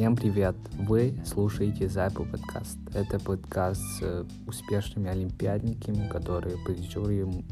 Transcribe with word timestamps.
Всем 0.00 0.16
привет! 0.16 0.56
Вы 0.78 1.14
слушаете 1.26 1.86
Зайпу 1.86 2.24
подкаст. 2.24 2.78
Это 2.94 3.20
подкаст 3.20 3.82
с 3.82 4.26
успешными 4.46 5.10
олимпиадниками, 5.10 6.08
которые 6.08 6.56
победители, 6.64 7.44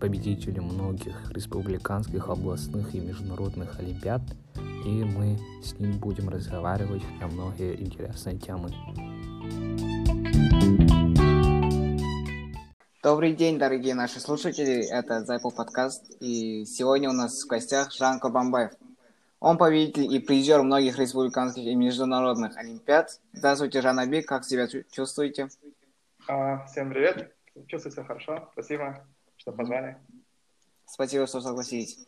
победители 0.00 0.60
многих 0.60 1.30
республиканских, 1.30 2.30
областных 2.30 2.94
и 2.94 3.00
международных 3.00 3.78
олимпиад. 3.78 4.22
И 4.86 5.04
мы 5.04 5.38
с 5.62 5.78
ним 5.78 5.98
будем 5.98 6.30
разговаривать 6.30 7.02
на 7.20 7.26
многие 7.26 7.78
интересные 7.78 8.38
темы. 8.38 8.70
Добрый 13.02 13.34
день, 13.34 13.58
дорогие 13.58 13.94
наши 13.94 14.20
слушатели. 14.20 14.90
Это 14.90 15.26
Зайпу 15.26 15.50
подкаст. 15.50 16.10
И 16.20 16.64
сегодня 16.64 17.10
у 17.10 17.12
нас 17.12 17.44
в 17.44 17.46
гостях 17.46 17.92
Жанко 17.92 18.30
Бамбаев. 18.30 18.70
Он 19.40 19.56
победитель 19.56 20.14
и 20.14 20.18
призер 20.18 20.62
многих 20.62 20.98
республиканских 20.98 21.64
и 21.64 21.74
международных 21.74 22.58
олимпиад. 22.58 23.18
Здравствуйте, 23.32 23.80
Жанаби, 23.80 24.20
как 24.20 24.44
себя 24.44 24.68
чувствуете? 24.92 25.48
А, 26.28 26.66
всем 26.66 26.90
привет, 26.90 27.34
чувствую 27.66 27.92
себя 27.92 28.04
хорошо, 28.04 28.50
спасибо, 28.52 29.02
что 29.38 29.52
позвали. 29.52 29.96
Спасибо, 30.84 31.26
что 31.26 31.40
согласились. 31.40 31.98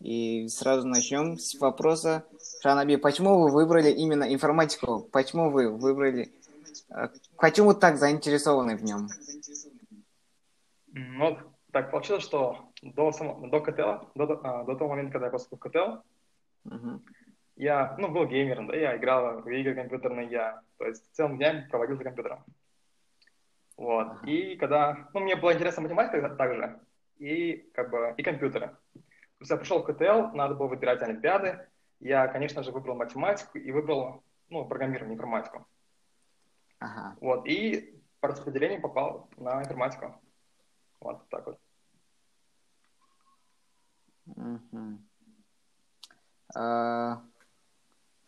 И 0.00 0.48
сразу 0.48 0.88
начнем 0.88 1.38
с 1.38 1.54
вопроса. 1.60 2.24
Жанаби, 2.60 2.96
почему 2.96 3.38
вы 3.38 3.52
выбрали 3.52 3.92
именно 3.92 4.34
информатику? 4.34 5.00
Почему 5.12 5.50
вы 5.50 5.70
выбрали... 5.70 6.32
Э, 6.88 7.08
почему 7.36 7.72
так 7.72 7.98
заинтересованы 7.98 8.76
в 8.76 8.82
нем? 8.82 9.08
Ну, 10.92 11.38
так 11.70 11.92
получилось, 11.92 12.24
что 12.24 12.58
до, 12.82 13.12
само... 13.12 13.46
до 13.46 13.60
КТЛ, 13.60 14.06
до, 14.16 14.26
до, 14.26 14.40
а, 14.42 14.64
до 14.64 14.74
того 14.74 14.90
момента, 14.90 15.12
когда 15.12 15.26
я 15.26 15.32
поступил 15.32 15.58
в 15.58 15.60
КТЛ, 15.60 16.02
Я, 17.56 17.94
ну, 17.98 18.08
был 18.08 18.26
геймером, 18.26 18.68
да, 18.68 18.76
я 18.76 18.96
играл 18.96 19.42
в 19.42 19.48
игры 19.48 19.74
компьютерные, 19.74 20.30
я, 20.30 20.62
то 20.78 20.86
есть 20.86 21.14
целым 21.14 21.36
днем 21.36 21.68
проводил 21.68 21.96
за 21.96 22.04
компьютером. 22.04 22.44
Вот. 23.76 24.24
И 24.24 24.56
когда, 24.56 25.08
ну, 25.12 25.20
мне 25.20 25.36
была 25.36 25.52
интересна 25.52 25.82
математика 25.82 26.30
также, 26.36 26.80
и, 27.18 27.70
как 27.74 27.90
бы, 27.90 28.14
и 28.16 28.22
компьютеры. 28.22 28.68
То 28.94 29.40
есть 29.40 29.50
я 29.50 29.56
пришел 29.58 29.82
в 29.82 29.84
КТЛ, 29.84 30.34
надо 30.34 30.54
было 30.54 30.68
выбирать 30.68 31.02
олимпиады, 31.02 31.66
я, 31.98 32.28
конечно 32.28 32.62
же, 32.62 32.72
выбрал 32.72 32.96
математику 32.96 33.58
и 33.58 33.72
выбрал, 33.72 34.24
ну, 34.48 34.66
программирование, 34.66 35.16
информатику. 35.16 35.66
Ага. 36.78 37.16
Вот, 37.20 37.46
и 37.46 38.02
по 38.20 38.28
распределению 38.28 38.80
попал 38.80 39.28
на 39.36 39.60
информатику. 39.62 40.14
Вот 41.00 41.28
так 41.28 41.46
вот. 41.46 41.58
Uh-huh. 44.28 44.98
А, 46.54 47.22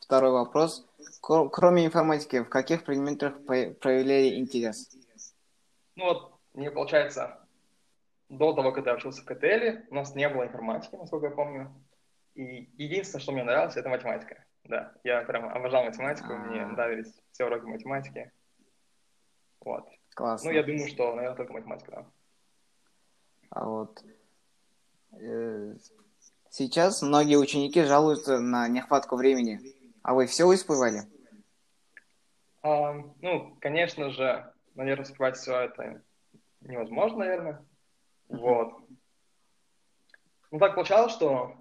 второй 0.00 0.30
вопрос. 0.30 0.86
Кроме 1.20 1.86
информатики, 1.86 2.40
в 2.40 2.48
каких 2.48 2.84
предметах 2.84 3.44
проявляли 3.44 4.38
интерес? 4.38 4.90
Ну 5.96 6.04
вот, 6.04 6.32
мне 6.54 6.70
получается, 6.70 7.38
до 8.28 8.52
того, 8.54 8.72
когда 8.72 8.92
я 8.92 8.96
учился 8.96 9.22
в 9.22 9.24
КТЛ, 9.26 9.90
у 9.90 9.94
нас 9.94 10.14
не 10.14 10.28
было 10.28 10.44
информатики, 10.44 10.96
насколько 10.96 11.26
я 11.26 11.32
помню. 11.32 11.72
И 12.34 12.70
единственное, 12.78 13.20
что 13.22 13.32
мне 13.32 13.44
нравилось, 13.44 13.76
это 13.76 13.88
математика. 13.88 14.44
Да, 14.64 14.94
я 15.04 15.22
прям 15.22 15.48
обожал 15.48 15.84
математику, 15.84 16.32
А-а-а. 16.32 16.46
мне 16.46 16.66
нравились 16.66 17.12
все 17.32 17.44
уроки 17.44 17.64
математики. 17.64 18.32
Вот. 19.60 19.86
Классно. 20.14 20.50
Ну, 20.50 20.56
я 20.56 20.62
думаю, 20.62 20.88
что, 20.88 21.14
наверное, 21.14 21.36
только 21.36 21.52
математика, 21.52 21.90
да. 21.90 22.06
А 23.50 23.64
вот 23.66 24.02
э, 25.12 25.74
Сейчас 26.54 27.00
многие 27.00 27.36
ученики 27.36 27.82
жалуются 27.82 28.38
на 28.38 28.68
нехватку 28.68 29.16
времени. 29.16 29.58
А 30.02 30.12
вы 30.12 30.26
все 30.26 30.44
успевали? 30.44 31.04
А, 32.60 32.92
ну, 33.22 33.56
конечно 33.58 34.10
же, 34.10 34.52
наверное, 34.74 35.04
успевать 35.04 35.38
все 35.38 35.60
это 35.60 36.02
невозможно, 36.60 37.20
наверное. 37.20 37.64
Вот. 38.28 38.74
Ну, 40.50 40.58
так 40.58 40.74
получалось, 40.74 41.14
что 41.14 41.56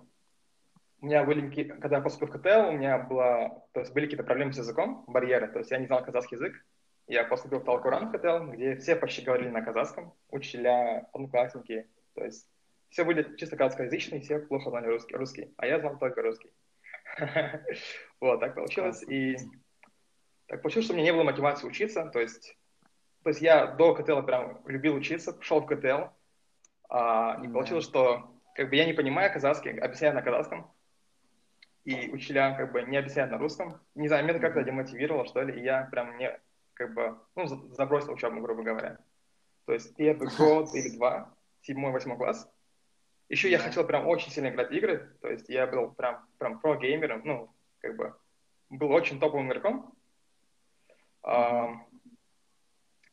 у 1.00 1.06
меня 1.06 1.24
были, 1.24 1.50
когда 1.68 1.96
я 1.96 2.04
поступил 2.04 2.28
в 2.28 2.38
КТЛ, 2.38 2.68
у 2.68 2.72
меня 2.74 2.98
была, 2.98 3.64
то 3.72 3.80
есть 3.80 3.94
были 3.94 4.08
какие-то 4.08 4.26
проблемы 4.26 4.52
с 4.52 4.58
языком, 4.58 5.06
барьеры, 5.08 5.48
то 5.48 5.60
есть 5.60 5.72
я 5.72 5.78
не 5.78 5.86
знал 5.86 6.04
казахский 6.04 6.36
язык. 6.36 6.54
Я 7.08 7.24
поступил 7.24 7.60
в 7.60 7.64
Талкуран 7.64 8.10
в 8.10 8.12
КТЛ, 8.12 8.52
где 8.52 8.76
все 8.76 8.98
почти 8.98 9.22
говорили 9.22 9.48
на 9.48 9.62
казахском, 9.62 10.14
учителя, 10.28 11.08
одноклассники, 11.14 11.90
то 12.14 12.26
есть 12.26 12.50
все 12.92 13.06
были 13.06 13.36
чисто 13.38 13.56
казахскоязычные, 13.56 14.22
все 14.22 14.40
плохо 14.40 14.70
знали 14.70 14.88
русский, 14.88 15.16
русский, 15.16 15.54
а 15.58 15.66
я 15.66 15.80
знал 15.80 15.98
только 15.98 16.22
русский. 16.22 16.52
Вот, 18.20 18.40
так 18.40 18.54
получилось. 18.54 19.02
И 19.04 19.36
так 20.46 20.62
получилось, 20.62 20.86
что 20.86 20.94
у 20.94 20.98
меня 20.98 21.06
не 21.06 21.14
было 21.14 21.24
мотивации 21.24 21.66
учиться, 21.66 22.06
то 22.06 22.20
есть, 22.20 22.56
то 23.24 23.30
есть 23.30 23.42
я 23.42 23.66
до 23.66 23.96
КТЛ 23.96 24.22
прям 24.22 24.62
любил 24.68 24.94
учиться, 24.94 25.34
пошел 25.34 25.62
в 25.62 25.66
КТЛ, 25.66 26.14
а, 26.90 27.42
и 27.44 27.48
получилось, 27.48 27.86
что 27.86 28.30
как 28.54 28.70
бы 28.70 28.76
я 28.76 28.86
не 28.86 28.94
понимаю 28.94 29.34
казахский, 29.34 29.72
объясняю 29.80 30.14
на 30.14 30.22
казахском, 30.22 30.72
и 31.86 32.12
учителя 32.12 32.54
как 32.54 32.72
бы 32.74 32.84
не 32.84 32.98
объясняют 32.98 33.32
на 33.32 33.40
русском. 33.40 33.80
Не 33.96 34.08
знаю, 34.08 34.24
меня 34.24 34.36
это 34.36 34.42
как-то 34.42 34.64
демотивировало, 34.64 35.26
что 35.26 35.42
ли, 35.42 35.60
и 35.60 35.64
я 35.64 35.86
прям 35.86 36.18
не, 36.18 36.40
как 36.74 36.94
бы, 36.94 37.18
ну, 37.36 37.48
забросил 37.48 38.14
учебу, 38.14 38.42
грубо 38.42 38.62
говоря. 38.62 39.00
То 39.66 39.74
есть 39.74 39.96
первый 39.96 40.30
год 40.38 40.76
или 40.76 40.96
два, 40.96 41.34
седьмой, 41.62 41.92
восьмой 41.92 42.18
класс, 42.18 42.48
еще 43.32 43.50
я 43.50 43.60
хотел 43.60 43.86
прям 43.86 44.08
очень 44.08 44.30
сильно 44.30 44.50
играть 44.50 44.70
в 44.70 44.74
игры, 44.74 45.10
то 45.22 45.30
есть 45.30 45.48
я 45.48 45.66
был 45.66 45.92
прям, 45.92 46.26
прям 46.38 46.60
про-геймером, 46.60 47.22
ну, 47.24 47.50
как 47.80 47.96
бы, 47.96 48.14
был 48.70 48.92
очень 48.92 49.20
топовым 49.20 49.48
игроком. 49.48 49.94
Uh, 51.24 51.76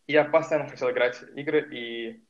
я 0.06 0.24
постоянно 0.24 0.68
хотел 0.68 0.90
играть 0.90 1.20
в 1.20 1.36
игры 1.36 1.68
и 1.72 2.24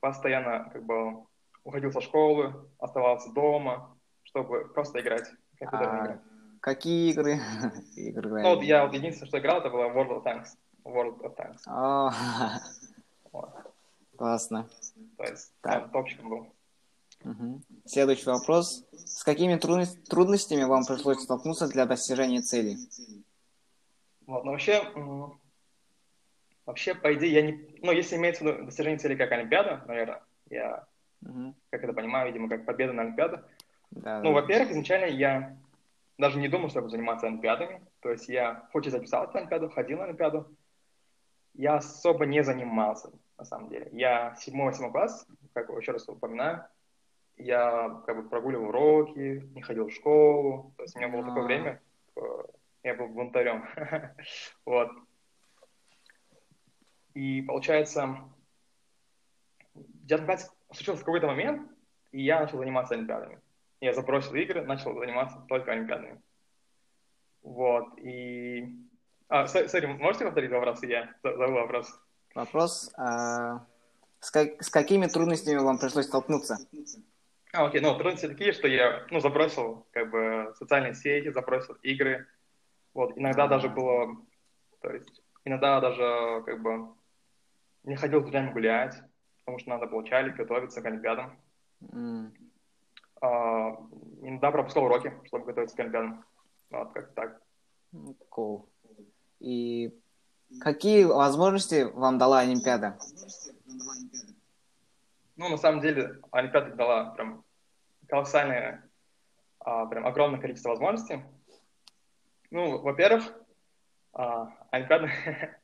постоянно, 0.00 0.70
как 0.72 0.84
бы, 0.84 1.26
уходил 1.64 1.92
со 1.92 2.00
школы, 2.00 2.54
оставался 2.78 3.30
дома, 3.32 3.94
чтобы 4.22 4.68
просто 4.68 5.00
играть 5.00 5.28
в 5.54 5.58
компьютерные 5.58 6.00
а, 6.00 6.04
игры. 6.04 6.20
Какие 6.60 7.10
игры? 7.10 7.40
игры 7.96 8.42
ну, 8.42 8.54
вот 8.54 8.62
я 8.62 8.86
вот 8.86 8.94
единственное, 8.94 9.28
что 9.28 9.38
играл, 9.40 9.58
это 9.58 9.68
было 9.68 9.90
World 9.90 10.22
of 10.22 10.24
Tanks. 10.24 10.48
World 10.84 11.20
of 11.20 11.36
Tanks. 11.36 12.60
Вот. 13.32 13.50
Классно. 14.16 14.66
То 15.18 15.24
есть, 15.24 15.52
так. 15.60 15.92
топчиком 15.92 16.30
был. 16.30 16.55
Угу. 17.24 17.62
Следующий 17.86 18.26
вопрос. 18.26 18.86
С 18.92 19.24
какими 19.24 19.56
трудностями 19.56 20.64
вам 20.64 20.84
пришлось 20.84 21.22
столкнуться 21.22 21.68
для 21.68 21.86
достижения 21.86 22.40
цели? 22.40 22.76
Вот, 24.26 24.44
ну 24.44 24.50
вообще, 24.52 24.82
вообще, 26.66 26.94
по 26.94 27.14
идее, 27.14 27.32
я 27.32 27.42
не... 27.42 27.78
Ну, 27.82 27.92
если 27.92 28.16
имеется 28.16 28.44
в 28.44 28.46
виду 28.46 28.64
достижение 28.64 28.98
цели 28.98 29.14
как 29.14 29.32
Олимпиада, 29.32 29.84
наверное, 29.86 30.22
я, 30.50 30.86
угу. 31.22 31.54
как 31.70 31.84
это 31.84 31.92
понимаю, 31.92 32.28
видимо, 32.28 32.48
как 32.48 32.64
победа 32.64 32.92
на 32.92 33.02
Олимпиаду. 33.02 33.40
Да, 33.90 34.18
ну, 34.18 34.30
да. 34.30 34.40
во-первых, 34.40 34.72
изначально 34.72 35.06
я 35.06 35.56
даже 36.18 36.38
не 36.38 36.48
думал, 36.48 36.68
что 36.68 36.78
я 36.78 36.82
буду 36.82 36.92
заниматься 36.92 37.26
Олимпиадами. 37.26 37.82
То 38.00 38.10
есть 38.10 38.28
я, 38.28 38.68
хоть 38.72 38.86
и 38.86 38.90
записался 38.90 39.34
на 39.34 39.40
Олимпиаду, 39.40 39.70
ходил 39.70 39.98
на 39.98 40.04
Олимпиаду, 40.04 40.56
я 41.54 41.76
особо 41.76 42.26
не 42.26 42.42
занимался, 42.42 43.10
на 43.38 43.44
самом 43.44 43.68
деле. 43.68 43.88
Я 43.92 44.36
7-8 44.46 44.90
класс, 44.90 45.26
как 45.54 45.68
еще 45.70 45.92
раз 45.92 46.08
упоминаю, 46.08 46.64
я 47.36 48.02
как 48.06 48.16
бы 48.16 48.28
прогуливал 48.28 48.68
уроки, 48.68 49.48
не 49.54 49.62
ходил 49.62 49.88
в 49.88 49.92
школу. 49.92 50.72
То 50.76 50.82
есть 50.82 50.96
у 50.96 50.98
меня 50.98 51.08
было 51.08 51.24
такое 51.24 51.44
время, 51.44 51.82
э, 52.16 52.20
я 52.82 52.94
был 52.94 53.08
бунтарем. 53.08 53.64
вот. 54.64 54.90
И 57.14 57.42
получается, 57.42 58.18
где-то 59.74 60.38
случился 60.72 61.04
какой-то 61.04 61.26
момент, 61.26 61.70
и 62.12 62.22
я 62.22 62.40
начал 62.40 62.58
заниматься 62.58 62.94
олимпиадами. 62.94 63.40
Я 63.80 63.92
забросил 63.92 64.34
игры, 64.34 64.62
начал 64.64 64.98
заниматься 64.98 65.44
только 65.48 65.72
олимпиадами. 65.72 66.20
Вот, 67.42 67.98
и... 67.98 68.74
А, 69.28 69.46
сори, 69.46 69.86
можете 69.86 70.24
повторить 70.24 70.50
вопрос? 70.50 70.82
Я 70.82 71.14
забыл 71.22 71.54
вопрос. 71.54 72.00
Вопрос, 72.34 72.92
а, 72.96 73.64
с, 74.20 74.30
как, 74.30 74.62
с 74.62 74.70
какими 74.70 75.06
трудностями 75.06 75.58
вам 75.58 75.78
пришлось 75.78 76.06
столкнуться? 76.06 76.58
А, 77.56 77.64
окей, 77.68 77.80
ну, 77.80 77.96
трудности 77.96 78.28
такие, 78.28 78.52
что 78.52 78.68
я, 78.68 79.06
ну, 79.10 79.18
забросил, 79.18 79.86
как 79.92 80.10
бы, 80.10 80.52
социальные 80.58 80.92
сети, 80.92 81.30
забросил 81.30 81.74
игры. 81.82 82.26
Вот, 82.92 83.16
иногда 83.16 83.46
даже 83.46 83.70
было, 83.70 84.14
то 84.82 84.92
есть, 84.92 85.22
иногда 85.46 85.80
даже, 85.80 86.42
как 86.44 86.60
бы, 86.60 86.90
не 87.84 87.96
ходил 87.96 88.20
с 88.20 88.24
друзьями 88.24 88.52
гулять, 88.52 88.94
потому 89.38 89.58
что 89.58 89.70
надо 89.70 89.86
было 89.86 90.06
чалить, 90.06 90.36
готовиться 90.36 90.82
к 90.82 90.84
Олимпиадам. 90.84 91.38
Mm. 91.80 92.30
А, 93.22 93.78
иногда 94.20 94.50
пропускал 94.50 94.84
уроки, 94.84 95.14
чтобы 95.24 95.46
готовиться 95.46 95.76
к 95.76 95.80
Олимпиадам. 95.80 96.24
Вот, 96.68 96.92
как 96.92 97.14
так. 97.14 97.40
Cool. 98.30 98.68
И 99.40 99.98
какие 100.60 101.04
возможности 101.04 101.84
вам 101.94 102.18
дала 102.18 102.40
Олимпиада? 102.40 102.98
Ну, 105.36 105.48
на 105.48 105.56
самом 105.56 105.80
деле, 105.80 106.20
Олимпиада 106.32 106.74
дала 106.74 107.10
прям 107.12 107.45
колоссальное, 108.08 108.88
а, 109.60 109.86
прям 109.86 110.06
огромное 110.06 110.40
количество 110.40 110.70
возможностей. 110.70 111.22
Ну, 112.50 112.78
во-первых, 112.78 113.32
а, 114.12 114.52
Олимпиада 114.70 115.10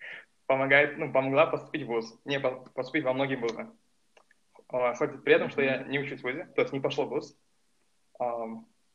помогает, 0.46 0.98
ну, 0.98 1.12
помогла 1.12 1.46
поступить 1.46 1.84
в 1.84 1.86
ВУЗ, 1.86 2.18
не 2.24 2.40
поступить 2.40 3.04
во 3.04 3.12
многие 3.12 3.36
вузы. 3.36 3.70
А, 4.68 4.94
хоть 4.94 5.22
при 5.24 5.34
этом, 5.34 5.50
что 5.50 5.62
я 5.62 5.84
не 5.84 5.98
учусь 5.98 6.20
в 6.20 6.24
ВУЗе, 6.24 6.46
то 6.54 6.62
есть 6.62 6.72
не 6.72 6.80
пошел 6.80 7.06
в 7.06 7.10
ВУЗ. 7.10 7.36
А, 8.18 8.46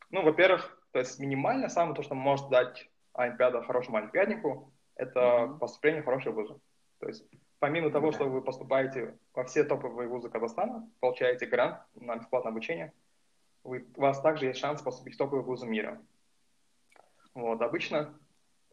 ну, 0.09 0.21
во-первых, 0.23 0.81
то 0.91 0.99
есть 0.99 1.19
минимально 1.19 1.69
самое 1.69 1.95
то, 1.95 2.03
что 2.03 2.15
может 2.15 2.49
дать 2.49 2.89
Олимпиада 3.13 3.63
хорошему 3.63 3.97
олимпиаднику, 3.97 4.73
это 4.95 5.19
mm-hmm. 5.19 5.59
поступление 5.59 6.01
в 6.01 6.05
хорошие 6.05 6.33
вузы. 6.33 6.59
То 6.99 7.07
есть 7.07 7.25
помимо 7.59 7.91
того, 7.91 8.11
что 8.11 8.25
вы 8.25 8.41
поступаете 8.41 9.17
во 9.33 9.44
все 9.44 9.63
топовые 9.63 10.07
вузы 10.07 10.29
Казахстана, 10.29 10.89
получаете 10.99 11.45
грант 11.45 11.79
на 11.95 12.17
бесплатное 12.17 12.51
обучение, 12.51 12.94
вы, 13.67 13.85
у 13.95 14.01
вас 14.01 14.21
также 14.21 14.45
есть 14.47 14.59
шанс 14.59 14.81
поступить 14.81 15.15
в 15.15 15.17
топовые 15.17 15.43
вузы 15.43 15.67
мира. 15.67 16.01
Вот, 17.33 17.61
обычно 17.61 18.17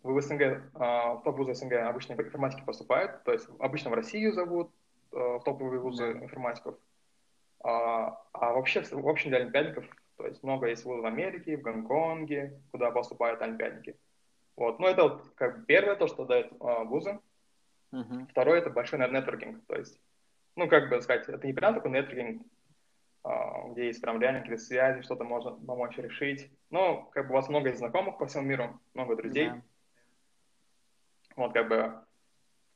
вы 0.02 0.14
в 0.14 0.22
СНГ, 0.22 0.70
а, 0.74 1.14
в 1.14 1.22
топ-вузы 1.22 1.54
СНГ 1.54 1.72
обычно 1.72 2.12
информатики 2.12 2.62
поступают, 2.64 3.22
то 3.24 3.32
есть 3.32 3.48
обычно 3.58 3.90
в 3.90 3.94
Россию 3.94 4.32
зовут 4.32 4.70
а, 5.12 5.38
в 5.38 5.44
топовые 5.44 5.80
вузы 5.80 6.12
информатиков, 6.12 6.76
а, 7.62 8.22
а 8.32 8.52
вообще, 8.52 8.82
в 8.82 9.08
общем, 9.08 9.30
для 9.30 9.40
олимпиадников, 9.40 9.84
то 10.16 10.26
есть 10.26 10.42
много 10.42 10.68
есть 10.68 10.84
вузов 10.84 11.02
в 11.02 11.06
Америке, 11.06 11.56
в 11.56 11.62
Гонконге, 11.62 12.60
куда 12.70 12.90
поступают 12.90 13.42
олимпиадники. 13.42 13.96
Вот, 14.56 14.78
ну 14.78 14.86
это 14.86 15.02
вот 15.02 15.32
как 15.34 15.66
первое 15.66 15.96
то, 15.96 16.06
что 16.06 16.24
дает 16.24 16.52
а, 16.60 16.84
вузы. 16.84 17.18
Uh-huh. 17.92 18.26
Второе 18.30 18.58
это 18.58 18.70
большой 18.70 18.98
нетворкинг, 18.98 19.64
то 19.66 19.76
есть, 19.76 20.00
ну 20.56 20.68
как 20.68 20.88
бы 20.90 21.00
сказать, 21.00 21.28
это 21.28 21.46
не 21.46 21.52
прям 21.52 21.74
такой 21.74 21.90
нетворкинг, 21.90 22.42
где 23.70 23.86
есть 23.86 24.02
прям 24.02 24.20
реально 24.20 24.40
какие-то 24.40 24.62
связи, 24.62 25.02
что-то 25.02 25.24
можно 25.24 25.52
помочь 25.52 25.96
решить. 25.96 26.50
Но 26.70 27.04
как 27.12 27.26
бы 27.26 27.32
у 27.32 27.34
вас 27.34 27.48
много 27.48 27.74
знакомых 27.74 28.18
по 28.18 28.26
всему 28.26 28.44
миру, 28.44 28.78
много 28.92 29.16
друзей. 29.16 29.48
Yeah. 29.48 29.62
Вот 31.36 31.52
как 31.52 31.68
бы 31.68 31.94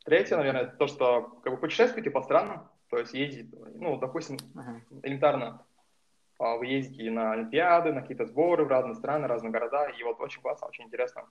третье, 0.05 0.37
наверное, 0.37 0.67
то, 0.67 0.87
что 0.87 1.41
как 1.43 1.53
бы 1.53 1.61
путешествуйте 1.61 2.11
по 2.11 2.23
странам, 2.23 2.69
то 2.89 2.99
есть 2.99 3.12
ездить, 3.12 3.55
ну, 3.75 3.99
допустим, 3.99 4.37
uh-huh. 4.37 5.00
элементарно 5.03 5.65
а, 6.39 6.56
вы 6.56 6.67
ездите 6.67 7.11
на 7.11 7.33
Олимпиады, 7.33 7.93
на 7.93 8.00
какие-то 8.00 8.25
сборы 8.25 8.65
в 8.65 8.69
разные 8.69 8.95
страны, 8.95 9.27
разные 9.27 9.50
города, 9.50 9.89
и 9.89 10.03
вот 10.05 10.21
очень 10.21 10.41
классно, 10.41 10.69
очень 10.69 10.85
интересно. 10.85 11.25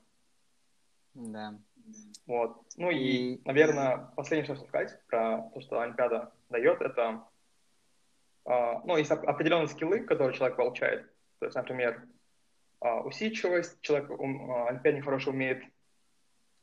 Да. 1.13 1.57
Вот. 2.27 2.61
Ну 2.75 2.91
и, 2.91 3.35
и, 3.35 3.41
наверное, 3.45 4.09
последнее, 4.15 4.53
что 4.53 4.67
сказать 4.67 4.99
про 5.07 5.49
то, 5.53 5.61
что 5.61 5.79
Олимпиада 5.79 6.31
дает, 6.49 6.81
это, 6.81 7.01
а, 7.09 7.27
ну, 8.47 8.95
есть 8.95 9.11
определенные 9.11 9.67
скиллы, 9.67 9.99
которые 9.99 10.35
человек 10.35 10.55
получает. 10.55 11.11
То 11.39 11.45
есть, 11.45 11.55
например, 11.55 12.07
а, 12.79 13.01
усидчивость, 13.01 13.81
человек, 13.81 14.09
олимпиадник 14.09 15.03
хорошо 15.03 15.31
умеет 15.31 15.63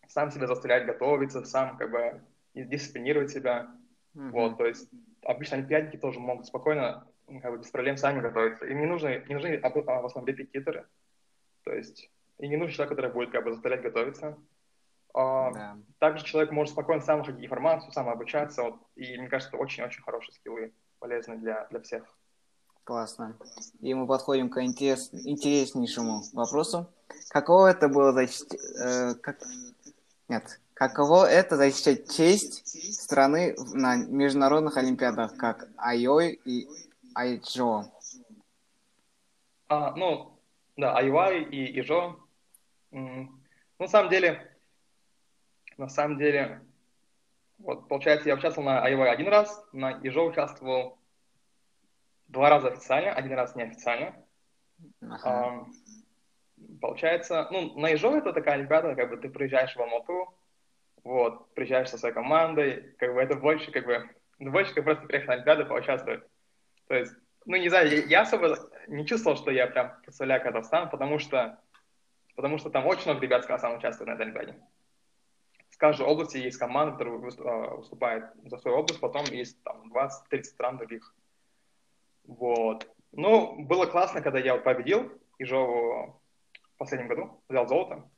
сам 0.09 0.31
себя 0.31 0.47
заставлять 0.47 0.87
готовиться, 0.87 1.45
сам 1.45 1.77
как 1.77 1.91
бы 1.91 2.23
дисциплинировать 2.55 3.31
себя. 3.31 3.71
Mm-hmm. 4.15 4.31
Вот, 4.31 4.59
то 4.59 4.67
есть 4.67 4.89
обычно 5.25 5.57
олимпиадники 5.57 5.97
тоже 5.97 6.21
могут 6.21 6.47
спокойно, 6.47 7.07
как 7.43 7.53
бы 7.53 7.59
без 7.59 7.71
проблем 7.71 7.97
сами 7.97 8.21
готовиться. 8.21 8.67
Им 8.67 8.81
не 8.81 8.87
нужны, 8.87 9.25
не 9.29 9.35
нужны 9.35 9.57
а, 9.57 9.67
а, 9.67 10.03
в 10.03 10.07
основном 10.07 10.27
репетиторы. 10.27 10.87
То 11.65 11.73
есть 11.73 12.11
и 12.39 12.49
не 12.49 12.57
нужен 12.57 12.75
человек, 12.75 12.97
который 12.97 13.13
будет 13.13 13.31
как 13.31 13.45
бы 13.45 13.53
заставлять 13.53 13.83
готовиться. 13.83 14.39
А, 15.15 15.53
да. 15.53 15.79
Также 15.99 16.25
человек 16.25 16.53
может 16.53 16.73
спокойно 16.73 17.01
сам 17.01 17.21
находить 17.21 17.45
информацию, 17.45 17.93
сам 17.93 18.09
обучаться. 18.09 18.63
Вот, 18.63 18.81
и 18.95 19.19
мне 19.19 19.29
кажется, 19.29 19.55
это 19.55 19.63
очень-очень 19.63 20.03
хорошие 20.03 20.35
скиллы, 20.35 20.73
полезны 20.99 21.37
для, 21.37 21.67
для 21.70 21.81
всех. 21.81 22.05
Классно. 22.85 23.37
И 23.81 23.94
мы 23.94 24.06
подходим 24.06 24.50
к 24.50 24.62
интерес, 24.62 25.11
интереснейшему 25.12 26.23
вопросу. 26.32 26.87
Каково 27.31 27.69
это 27.69 27.88
было 27.88 28.12
защитить... 28.12 28.61
Э, 28.79 29.14
как... 29.14 29.38
Нет. 30.29 30.61
Каково 30.75 31.26
это 31.31 31.56
защищать 31.56 32.11
честь 32.12 32.94
страны 32.94 33.55
на 33.73 33.96
международных 33.96 34.76
олимпиадах, 34.76 35.37
как 35.37 35.69
Айой 35.76 36.41
и 36.44 36.69
Айчжо? 37.14 37.85
А, 39.69 39.94
ну, 39.96 40.38
да, 40.76 40.96
Айвай 40.96 41.43
и 41.43 41.81
Ижо. 41.81 42.17
Ну, 42.91 43.31
на 43.79 43.88
самом 43.88 44.11
деле, 44.11 44.56
на 45.76 45.88
самом 45.88 46.19
деле, 46.19 46.61
вот, 47.59 47.89
получается, 47.89 48.29
я 48.29 48.35
участвовал 48.35 48.69
на 48.69 48.83
Айвай 48.83 49.11
один 49.11 49.29
раз, 49.29 49.65
на 49.73 49.93
Ижо 50.03 50.27
участвовал 50.27 50.99
два 52.29 52.51
раза 52.51 52.69
официально, 52.69 53.12
один 53.12 53.35
раз 53.35 53.55
неофициально. 53.55 54.17
Ага. 55.01 55.21
А, 55.25 55.67
получается, 56.81 57.49
ну, 57.51 57.79
на 57.79 57.95
Ижо 57.95 58.17
это 58.17 58.33
такая 58.33 58.55
олимпиада, 58.55 58.95
как 58.95 59.11
бы 59.11 59.17
ты 59.17 59.29
приезжаешь 59.29 59.75
в 59.75 59.81
Алмату, 59.81 60.35
вот, 61.05 61.53
приезжаешь 61.55 61.91
со 61.91 61.99
своей 61.99 62.15
командой, 62.15 62.95
как 62.99 63.15
бы 63.15 63.21
это 63.21 63.37
больше, 63.37 63.71
как 63.71 63.87
бы, 63.87 64.11
больше 64.39 64.75
как 64.75 64.85
просто 64.85 65.06
приехать 65.06 65.29
на 65.29 65.35
Олимпиаду 65.35 65.67
поучаствовать. 65.67 66.25
То 66.89 66.95
есть, 66.95 67.15
ну, 67.45 67.56
не 67.56 67.69
знаю, 67.69 67.89
я, 67.91 68.05
я 68.05 68.21
особо 68.23 68.56
не 68.89 69.06
чувствовал, 69.06 69.37
что 69.37 69.51
я 69.51 69.67
прям 69.67 70.01
представляю 70.03 70.43
Казахстан, 70.43 70.91
потому 70.91 71.19
что, 71.19 71.59
потому 72.35 72.59
что 72.59 72.71
там 72.71 72.87
очень 72.87 73.05
много 73.05 73.23
ребят 73.23 73.45
с 73.45 73.47
Казахстана 73.47 73.77
участвуют 73.77 74.09
на 74.09 74.15
этой 74.15 74.23
Олимпиаде. 74.23 74.56
В 75.75 75.79
каждой 75.79 76.06
области 76.06 76.37
есть 76.37 76.56
команда, 76.56 76.93
которая 76.93 77.17
а, 77.17 77.75
выступает 77.75 78.31
за 78.44 78.59
свою 78.59 78.76
область, 78.76 79.00
потом 79.00 79.25
есть 79.26 79.61
там 79.65 79.93
20-30 79.93 80.43
стран 80.44 80.76
других. 80.76 81.12
Вот. 82.26 82.88
Ну, 83.11 83.65
было 83.65 83.87
классно, 83.87 84.23
когда 84.23 84.38
я 84.38 84.55
вот 84.55 84.62
победил 84.62 85.11
Ижову 85.38 86.23
в 86.75 86.79
последнем 86.79 87.09
году, 87.09 87.43
взял 87.49 87.67
золото. 87.67 88.09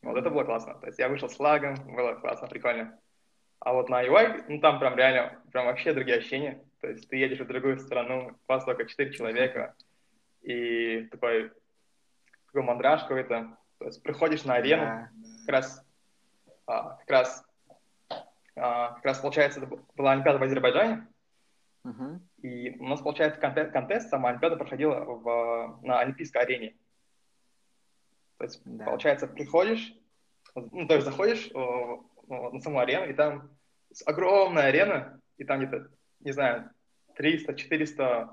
Вот 0.00 0.16
это 0.16 0.30
было 0.30 0.44
классно. 0.44 0.74
То 0.76 0.86
есть 0.86 0.98
я 0.98 1.10
вышел 1.10 1.28
с 1.28 1.36
флагом, 1.36 1.74
было 1.94 2.14
классно, 2.14 2.48
прикольно. 2.48 2.98
А 3.60 3.74
вот 3.74 3.90
на 3.90 4.02
UI, 4.02 4.44
ну 4.48 4.58
там 4.60 4.78
прям 4.80 4.96
реально, 4.96 5.38
прям 5.52 5.66
вообще 5.66 5.92
другие 5.92 6.16
ощущения. 6.16 6.64
То 6.80 6.88
есть 6.88 7.08
ты 7.10 7.16
едешь 7.16 7.40
в 7.40 7.46
другую 7.46 7.78
страну, 7.78 8.36
вас 8.48 8.64
только 8.64 8.86
четыре 8.86 9.12
человека, 9.12 9.74
и 10.40 11.08
такой, 11.10 11.52
такой 12.46 12.62
мандраж 12.62 13.02
какой-то. 13.02 13.56
То 13.78 13.84
есть 13.84 14.02
приходишь 14.02 14.44
на 14.44 14.54
арену, 14.54 14.82
yeah. 14.82 15.06
как 15.46 15.52
раз, 15.52 15.86
а, 16.66 16.96
как 16.96 17.10
раз, 17.10 17.44
а, 18.56 18.94
как 18.94 19.04
раз 19.04 19.18
получается, 19.18 19.60
это 19.60 19.82
была 19.96 20.12
Олимпиада 20.12 20.38
в 20.38 20.42
Азербайджане, 20.42 21.06
uh-huh. 21.84 22.20
и 22.42 22.78
у 22.78 22.88
нас, 22.88 23.00
получается, 23.00 23.40
контест, 23.40 23.72
контест 23.72 24.10
сама 24.10 24.30
Олимпиада 24.30 24.56
проходила 24.56 25.00
в, 25.04 25.78
на 25.82 26.00
Олимпийской 26.00 26.42
арене. 26.42 26.76
То 28.38 28.44
есть, 28.44 28.60
да. 28.64 28.84
получается, 28.84 29.26
приходишь, 29.26 29.94
ну, 30.54 30.86
то 30.86 30.94
есть 30.94 31.06
заходишь 31.06 31.50
о, 31.54 32.04
о, 32.28 32.50
на 32.50 32.60
саму 32.60 32.80
арену, 32.80 33.06
и 33.06 33.12
там 33.12 33.50
огромная 34.06 34.64
арена, 34.64 35.20
и 35.36 35.44
там 35.44 35.60
где-то, 35.60 35.88
не 36.20 36.32
знаю, 36.32 36.70
300-400 37.18 38.30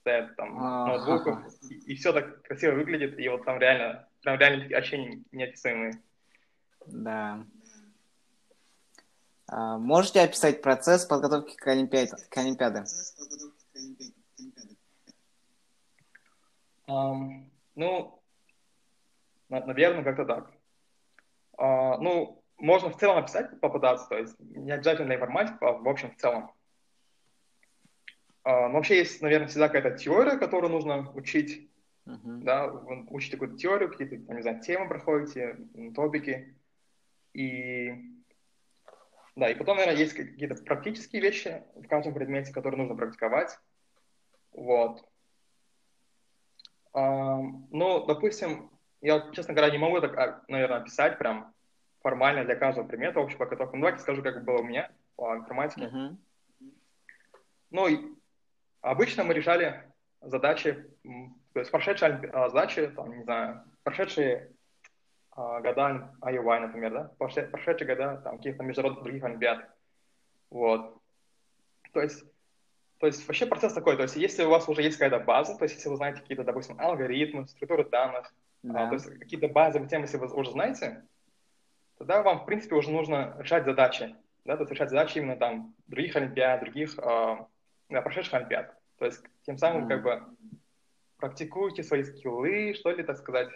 стоят 0.00 0.36
там 0.36 0.58
а 0.58 0.86
ноутбуков, 0.86 1.44
и, 1.70 1.92
и 1.92 1.94
все 1.96 2.12
так 2.12 2.42
красиво 2.42 2.74
выглядит, 2.74 3.18
и 3.18 3.28
вот 3.28 3.44
там 3.44 3.58
реально, 3.58 4.08
прям 4.22 4.38
реально 4.38 4.62
такие 4.62 4.78
ощущения 4.78 5.22
неописуемые. 5.32 6.02
Да. 6.86 7.44
А, 9.48 9.78
можете 9.78 10.20
описать 10.20 10.62
процесс 10.62 11.04
подготовки 11.06 11.56
к 11.56 11.66
Олимпиаде? 11.66 12.16
К 12.30 12.38
Олимпиаде? 12.38 12.84
Um, 16.86 17.50
ну, 17.74 18.18
Наверное, 19.48 20.04
как-то 20.04 20.24
так. 20.24 20.50
А, 21.56 21.96
ну, 21.98 22.42
можно 22.58 22.90
в 22.90 22.98
целом 22.98 23.18
описать, 23.18 23.58
попытаться, 23.60 24.08
то 24.08 24.18
есть 24.18 24.38
не 24.40 24.70
обязательно 24.72 25.06
для 25.06 25.16
информатики, 25.16 25.56
а 25.60 25.72
в 25.72 25.88
общем, 25.88 26.10
в 26.10 26.16
целом. 26.16 26.52
Но 28.44 28.72
вообще 28.72 28.98
есть, 28.98 29.20
наверное, 29.20 29.48
всегда 29.48 29.68
какая-то 29.68 29.98
теория, 29.98 30.38
которую 30.38 30.72
нужно 30.72 31.10
учить, 31.12 31.70
uh-huh. 32.06 32.42
да, 32.42 32.66
вы 32.66 33.06
учите 33.10 33.36
какую-то 33.36 33.58
теорию, 33.58 33.90
какие-то, 33.90 34.16
не 34.16 34.40
знаю, 34.40 34.60
темы 34.60 34.88
проходите, 34.88 35.58
топики, 35.94 36.56
и 37.34 38.17
да, 39.38 39.48
и 39.50 39.54
потом, 39.54 39.76
наверное, 39.76 40.00
есть 40.00 40.14
какие-то 40.14 40.56
практические 40.56 41.22
вещи 41.22 41.62
в 41.76 41.86
каждом 41.86 42.12
предмете, 42.12 42.52
которые 42.52 42.78
нужно 42.80 42.96
практиковать. 42.96 43.56
Вот. 44.50 45.04
А, 46.92 47.36
ну, 47.70 48.04
допустим, 48.04 48.68
я, 49.00 49.30
честно 49.32 49.54
говоря, 49.54 49.70
не 49.70 49.78
могу 49.78 50.00
так, 50.00 50.18
а, 50.18 50.42
наверное, 50.48 50.78
описать 50.78 51.18
прям 51.18 51.54
формально 52.00 52.44
для 52.44 52.56
каждого 52.56 52.88
предмета 52.88 53.20
общую 53.20 53.38
подготовку. 53.38 53.76
Ну, 53.76 53.82
давайте 53.82 54.02
скажу, 54.02 54.24
как 54.24 54.44
было 54.44 54.58
у 54.58 54.64
меня 54.64 54.90
по 55.14 55.36
информатике. 55.36 55.86
Uh-huh. 55.86 56.16
Ну, 57.70 58.18
обычно 58.80 59.22
мы 59.22 59.34
решали 59.34 59.84
задачи, 60.20 60.84
то 61.52 61.60
есть 61.60 61.70
прошедшие 61.70 62.28
а, 62.32 62.48
задачи, 62.48 62.88
там, 62.88 63.16
не 63.16 63.22
знаю, 63.22 63.62
прошедшие 63.84 64.50
года 65.38 66.10
IUI, 66.20 66.60
например, 66.60 66.92
да, 66.92 67.10
прошедшие 67.18 67.86
года 67.86 68.20
там 68.24 68.38
каких-то 68.38 68.62
международных 68.64 69.04
других 69.04 69.24
олимпиад. 69.24 69.68
Вот. 70.50 71.00
То 71.92 72.00
есть, 72.00 72.24
то 72.98 73.06
есть 73.06 73.26
вообще 73.26 73.46
процесс 73.46 73.72
такой, 73.72 73.96
то 73.96 74.02
есть 74.02 74.16
если 74.16 74.44
у 74.44 74.50
вас 74.50 74.68
уже 74.68 74.82
есть 74.82 74.98
какая-то 74.98 75.24
база, 75.24 75.56
то 75.56 75.64
есть 75.64 75.76
если 75.76 75.88
вы 75.88 75.96
знаете 75.96 76.20
какие-то, 76.20 76.44
допустим, 76.44 76.80
алгоритмы, 76.80 77.46
структуры 77.46 77.84
данных, 77.84 78.32
да. 78.62 78.86
А, 78.86 78.88
то 78.88 78.94
есть 78.94 79.06
какие-то 79.18 79.48
базовые 79.48 79.88
темы, 79.88 80.04
если 80.04 80.16
вы 80.16 80.26
уже 80.34 80.50
знаете, 80.50 81.04
тогда 81.96 82.22
вам, 82.22 82.40
в 82.40 82.46
принципе, 82.46 82.74
уже 82.74 82.90
нужно 82.90 83.36
решать 83.38 83.64
задачи, 83.64 84.16
да, 84.44 84.56
то 84.56 84.62
есть 84.62 84.72
решать 84.72 84.90
задачи 84.90 85.18
именно 85.18 85.36
там 85.36 85.74
других 85.86 86.16
олимпиад, 86.16 86.60
других 86.60 86.98
э, 86.98 87.36
да, 87.88 88.02
прошедших 88.02 88.34
олимпиад. 88.34 88.74
То 88.98 89.04
есть 89.04 89.22
тем 89.42 89.58
самым 89.58 89.84
mm. 89.84 89.88
как 89.88 90.02
бы 90.02 90.22
практикуете 91.18 91.84
свои 91.84 92.02
скиллы, 92.02 92.74
что 92.74 92.90
ли, 92.90 93.04
так 93.04 93.16
сказать, 93.16 93.48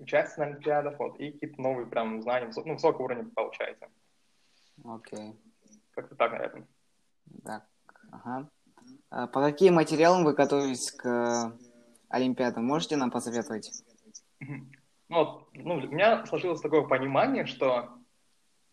участие 0.00 0.44
на 0.44 0.52
олимпиадах, 0.52 0.98
вот, 0.98 1.18
и 1.20 1.32
какие-то 1.32 1.60
новые 1.60 1.86
прям 1.86 2.22
знания, 2.22 2.50
ну, 2.54 2.72
высокого 2.74 3.04
уровня 3.04 3.30
получаете. 3.34 3.88
Окей. 4.84 5.18
Okay. 5.18 5.36
Как-то 5.94 6.14
так, 6.14 6.32
наверное. 6.32 6.66
Так, 7.44 7.66
ага. 8.12 8.48
А 9.10 9.26
по 9.26 9.40
каким 9.40 9.74
материалам 9.74 10.24
вы 10.24 10.34
готовитесь 10.34 10.92
к 10.92 11.52
Олимпиадам? 12.08 12.64
Можете 12.64 12.96
нам 12.96 13.10
посоветовать? 13.10 13.70
Ну, 15.08 15.48
ну, 15.54 15.74
у 15.74 15.80
меня 15.80 16.26
сложилось 16.26 16.60
такое 16.60 16.82
понимание, 16.82 17.46
что 17.46 17.98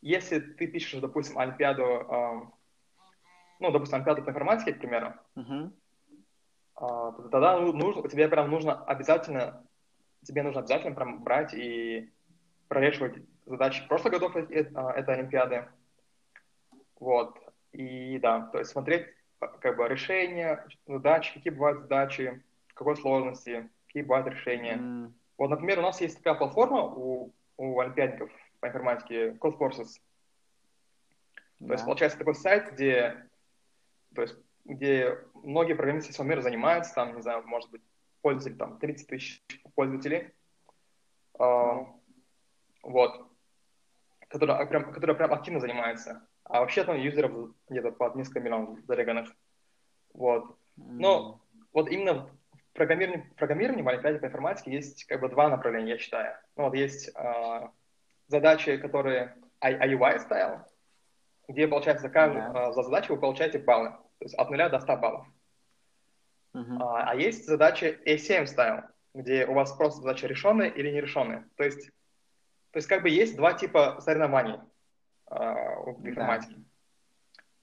если 0.01 0.39
ты 0.39 0.67
пишешь, 0.67 0.99
допустим, 0.99 1.39
Олимпиаду, 1.39 1.83
э, 1.83 2.41
ну, 3.59 3.71
допустим, 3.71 3.95
Олимпиаду 3.95 4.23
по 4.23 4.29
информатике, 4.29 4.73
к 4.73 4.79
примеру, 4.79 5.13
uh-huh. 5.35 5.71
э, 6.81 7.29
тогда 7.31 7.59
нужно, 7.59 8.07
тебе 8.09 8.27
прям 8.27 8.51
нужно 8.51 8.83
обязательно, 8.83 9.65
тебе 10.25 10.43
нужно 10.43 10.61
обязательно 10.61 10.95
прям 10.95 11.23
брать 11.23 11.53
и 11.53 12.11
прорешивать 12.67 13.15
задачи 13.45 13.87
прошлых 13.87 14.13
годов 14.13 14.35
э, 14.35 14.41
этой 14.41 15.15
Олимпиады. 15.15 15.67
Вот. 16.99 17.37
И 17.71 18.19
да, 18.19 18.41
то 18.51 18.59
есть 18.59 18.71
смотреть 18.71 19.07
как 19.39 19.77
бы 19.77 19.87
решения, 19.87 20.65
задачи, 20.87 21.33
какие 21.33 21.53
бывают 21.53 21.81
задачи, 21.81 22.43
какой 22.73 22.95
сложности, 22.95 23.69
какие 23.87 24.03
бывают 24.03 24.27
решения. 24.27 24.77
Mm. 24.77 25.11
Вот, 25.37 25.49
например, 25.49 25.79
у 25.79 25.83
нас 25.83 26.01
есть 26.01 26.17
такая 26.17 26.35
платформа 26.35 26.83
у, 26.83 27.33
у 27.57 27.79
олимпиадников 27.79 28.31
по 28.59 28.67
информатике 28.67 29.31
CodeForces. 29.31 29.99
То 31.59 31.71
есть, 31.71 31.85
получается, 31.85 32.17
такой 32.17 32.35
сайт, 32.35 32.73
где, 32.73 33.27
то 34.13 34.23
есть, 34.23 34.35
где 34.65 35.19
многие 35.43 35.73
программисты 35.73 36.11
всего 36.11 36.25
мира 36.25 36.41
занимаются, 36.41 36.93
там, 36.93 37.15
не 37.15 37.21
знаю, 37.21 37.43
может 37.45 37.69
быть, 37.71 37.81
пользователей, 38.21 38.57
там, 38.57 38.77
30 38.77 39.07
тысяч 39.07 39.43
пользователей. 39.75 40.33
Uh, 41.37 41.85
вот. 42.83 43.27
Которые 44.29 44.65
прям, 44.67 44.91
которые 44.91 45.15
прям 45.15 45.33
активно 45.33 45.59
занимаются. 45.59 46.27
А 46.43 46.59
вообще 46.59 46.83
там 46.83 46.97
юзеров 46.97 47.51
где-то 47.69 47.91
под 47.91 48.15
несколько 48.15 48.39
миллионов 48.39 48.79
зареганных. 48.85 49.29
Вот. 50.13 50.57
Но 50.77 51.41
вот 51.73 51.89
именно 51.89 52.29
в 52.53 52.73
программировании, 52.73 53.25
в 53.31 53.35
программировании 53.35 53.81
в 53.81 54.19
по 54.19 54.25
информатике 54.25 54.71
есть 54.71 55.05
как 55.05 55.21
бы 55.21 55.29
два 55.29 55.49
направления, 55.49 55.93
я 55.93 55.97
считаю. 55.97 56.35
Ну, 56.55 56.65
вот 56.65 56.75
есть 56.75 57.09
э, 57.15 57.67
задачи, 58.27 58.77
которые 58.77 59.35
IUI 59.61 60.27
style, 60.27 60.61
где, 61.47 61.67
получается, 61.67 62.03
за, 62.03 62.09
каждую, 62.09 62.43
yeah. 62.45 62.69
э, 62.69 62.73
за 62.73 62.83
задачу 62.83 63.13
вы 63.13 63.19
получаете 63.19 63.59
баллы. 63.59 63.89
То 63.89 64.25
есть 64.25 64.35
от 64.35 64.49
0 64.49 64.69
до 64.69 64.79
100 64.79 64.97
баллов. 64.97 65.25
Uh-huh. 66.53 66.77
А, 66.79 67.11
а 67.11 67.15
есть 67.15 67.45
задачи 67.45 67.99
ACM 68.05 68.43
style, 68.43 68.83
где 69.15 69.45
у 69.45 69.53
вас 69.53 69.71
просто 69.73 70.01
задача 70.01 70.27
решенная 70.27 70.67
или 70.67 70.91
нерешенная. 70.91 71.47
То 71.55 71.63
есть, 71.63 71.89
то 72.71 72.77
есть 72.77 72.87
как 72.87 73.01
бы 73.01 73.09
есть 73.09 73.35
два 73.35 73.53
типа 73.53 73.97
соревнований 74.01 74.59
э, 75.31 75.35
в 75.35 76.05
информатике. 76.05 76.55
Yeah 76.55 76.65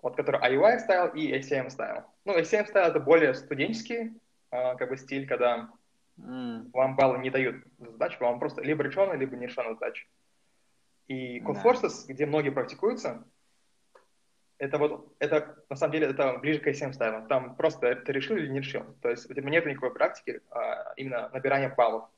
вот 0.02 0.16
который 0.16 0.40
IOI 0.40 0.81
style 0.81 1.09
и 1.14 1.32
ACM 1.32 1.71
style. 1.71 2.02
Ну, 2.25 2.37
ACM 2.37 2.66
style 2.66 2.90
это 2.90 3.00
более 3.00 3.35
студенческий 3.35 4.21
э, 4.50 4.76
как 4.76 4.88
бы 4.88 4.97
стиль, 4.97 5.26
когда 5.26 5.71
мм. 6.19 6.71
вам 6.73 6.97
баллы 6.97 7.18
не 7.18 7.30
дают 7.30 7.64
задачку, 7.78 8.25
вам 8.25 8.40
просто 8.40 8.62
либо 8.62 8.82
решенная, 8.82 9.16
либо 9.16 9.37
не 9.37 9.47
решенная 9.47 9.75
задача. 9.75 10.04
И 11.06 11.40
CodeForces, 11.40 12.06
да. 12.06 12.12
где 12.14 12.26
многие 12.26 12.50
практикуются, 12.50 13.25
это 14.62 14.78
вот, 14.78 15.12
это, 15.19 15.57
на 15.69 15.75
самом 15.75 15.92
деле, 15.92 16.07
это 16.07 16.38
ближе 16.38 16.61
к 16.61 16.69
ACM 16.69 16.92
стайлу. 16.92 17.26
Там 17.26 17.57
просто 17.57 17.97
ты 17.97 18.12
решил 18.12 18.37
или 18.37 18.47
не 18.47 18.61
решил. 18.61 18.85
То 19.02 19.11
есть 19.11 19.28
у 19.28 19.35
тебя 19.35 19.50
нет 19.50 19.66
никакой 19.66 19.92
практики, 19.92 20.40
а 20.50 20.92
именно 20.97 21.28
набирания 21.31 21.75
баллов. 21.75 22.09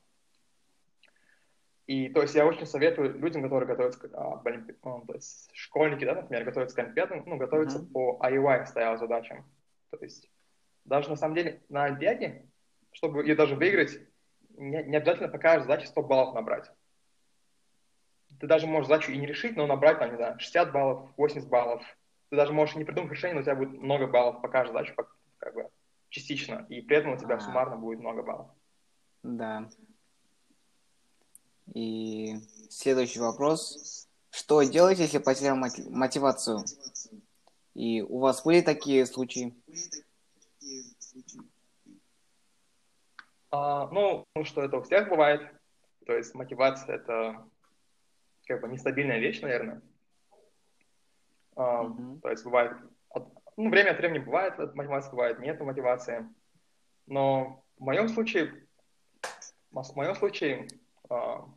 И 1.87 2.09
то 2.09 2.21
есть 2.21 2.35
я 2.35 2.45
очень 2.45 2.67
советую 2.67 3.17
людям, 3.17 3.41
которые 3.41 3.67
готовятся, 3.67 4.07
а, 4.13 4.43
ну, 4.83 5.05
то 5.07 5.13
есть 5.13 5.49
школьники, 5.53 6.05
да, 6.05 6.13
например, 6.13 6.43
готовятся 6.43 6.75
к 6.75 6.79
Олимпиадам, 6.79 7.23
ну, 7.25 7.37
готовятся 7.37 7.79
mm-hmm. 7.79 7.91
по 7.91 8.19
IUI 8.23 8.65
стайл 8.67 8.99
задачам. 8.99 9.43
То 9.89 9.97
есть 10.01 10.29
даже 10.83 11.09
на 11.09 11.15
самом 11.15 11.33
деле 11.33 11.63
на 11.69 11.85
Олимпиаде, 11.85 12.45
чтобы 12.91 13.23
ее 13.23 13.35
даже 13.35 13.55
выиграть, 13.55 13.99
не, 14.49 14.83
не 14.83 14.97
обязательно 14.97 15.29
такая 15.29 15.57
же 15.57 15.65
задача 15.65 15.87
100 15.87 16.03
баллов 16.03 16.35
набрать. 16.35 16.71
Ты 18.39 18.45
даже 18.45 18.67
можешь 18.67 18.87
задачу 18.87 19.11
и 19.11 19.17
не 19.17 19.25
решить, 19.25 19.55
но 19.55 19.65
набрать, 19.65 19.97
там, 19.97 20.11
не 20.11 20.17
знаю, 20.17 20.37
60 20.39 20.71
баллов, 20.71 21.09
80 21.17 21.49
баллов. 21.49 21.83
Ты 22.35 22.41
даже 22.41 22.51
можешь 22.51 22.75
не 22.75 22.83
придумать 22.83 23.13
решение, 23.13 23.35
но 23.35 23.39
у 23.39 23.43
тебя 23.43 23.55
будет 23.55 23.81
много 23.81 24.07
баллов 24.07 24.41
по 24.41 24.49
каждой 24.49 24.73
задаче, 24.73 24.93
как 25.37 25.53
бы 25.53 25.69
частично, 26.09 26.65
и 26.67 26.81
при 26.81 26.97
этом 26.97 27.13
у 27.13 27.17
тебя 27.17 27.35
А-а-а. 27.35 27.39
суммарно 27.39 27.77
будет 27.77 28.01
много 28.01 28.23
баллов. 28.23 28.49
Да. 29.23 29.69
И 31.73 32.35
следующий 32.69 33.21
вопрос. 33.21 34.09
Что 34.31 34.61
делать, 34.63 34.99
если 34.99 35.19
потерял 35.19 35.55
мотивацию? 35.55 36.59
И 37.73 38.01
у 38.01 38.19
вас 38.19 38.43
были 38.43 38.59
такие 38.59 39.05
случаи? 39.05 39.55
А, 43.49 43.87
ну, 43.91 44.25
что 44.43 44.61
это 44.61 44.75
у 44.75 44.81
всех 44.81 45.07
бывает. 45.07 45.41
То 46.05 46.11
есть 46.11 46.35
мотивация 46.35 46.97
это 46.97 47.47
как 48.45 48.59
бы 48.59 48.67
нестабильная 48.67 49.19
вещь, 49.19 49.39
наверное. 49.39 49.81
А, 51.55 51.83
mm-hmm. 51.83 52.21
То 52.21 52.29
есть 52.29 52.43
бывает, 52.43 52.73
ну, 53.57 53.69
время 53.69 53.91
от 53.91 53.97
времени 53.97 54.19
бывает 54.19 54.57
мотивация, 54.75 55.11
бывает 55.11 55.39
нет 55.39 55.59
мотивации. 55.59 56.27
Но 57.07 57.63
в 57.77 57.83
моем 57.83 58.09
случае, 58.09 58.67
в 59.71 59.95
моем 59.95 60.15
случае 60.15 60.67
а, 61.09 61.47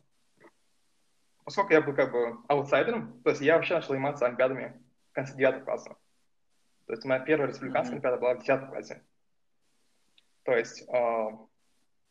поскольку 1.49 1.73
я 1.73 1.81
был 1.81 1.95
как 1.95 2.11
бы 2.11 2.37
аутсайдером, 2.47 3.21
то 3.23 3.31
есть 3.31 3.41
я 3.41 3.55
вообще 3.55 3.73
начал 3.73 3.89
заниматься 3.89 4.27
олимпиадами 4.27 4.79
в 5.09 5.13
конце 5.13 5.35
девятого 5.35 5.63
класса. 5.63 5.95
То 6.85 6.93
есть 6.93 7.05
моя 7.05 7.21
первая 7.21 7.49
республиканская 7.49 7.97
mm-hmm. 7.97 8.05
олимпиада 8.05 8.17
была 8.21 8.35
в 8.35 8.39
десятом 8.39 8.69
классе. 8.69 9.03
То 10.43 10.55
есть 10.55 10.87
э, 10.87 11.27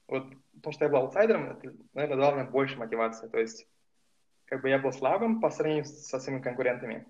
вот 0.09 0.27
то, 0.61 0.73
что 0.73 0.85
я 0.85 0.91
был 0.91 0.99
аутсайдером, 0.99 1.51
это, 1.51 1.73
наверное, 1.95 2.17
дало 2.21 2.35
мне 2.35 2.51
больше 2.51 2.77
мотивации. 2.79 3.29
То 3.29 3.39
есть 3.39 3.69
как 4.47 4.63
бы 4.63 4.71
я 4.71 4.81
был 4.81 4.93
слабым 4.93 5.41
по 5.41 5.51
сравнению 5.51 5.85
со 5.85 6.19
своими 6.19 6.41
конкурентами. 6.41 7.07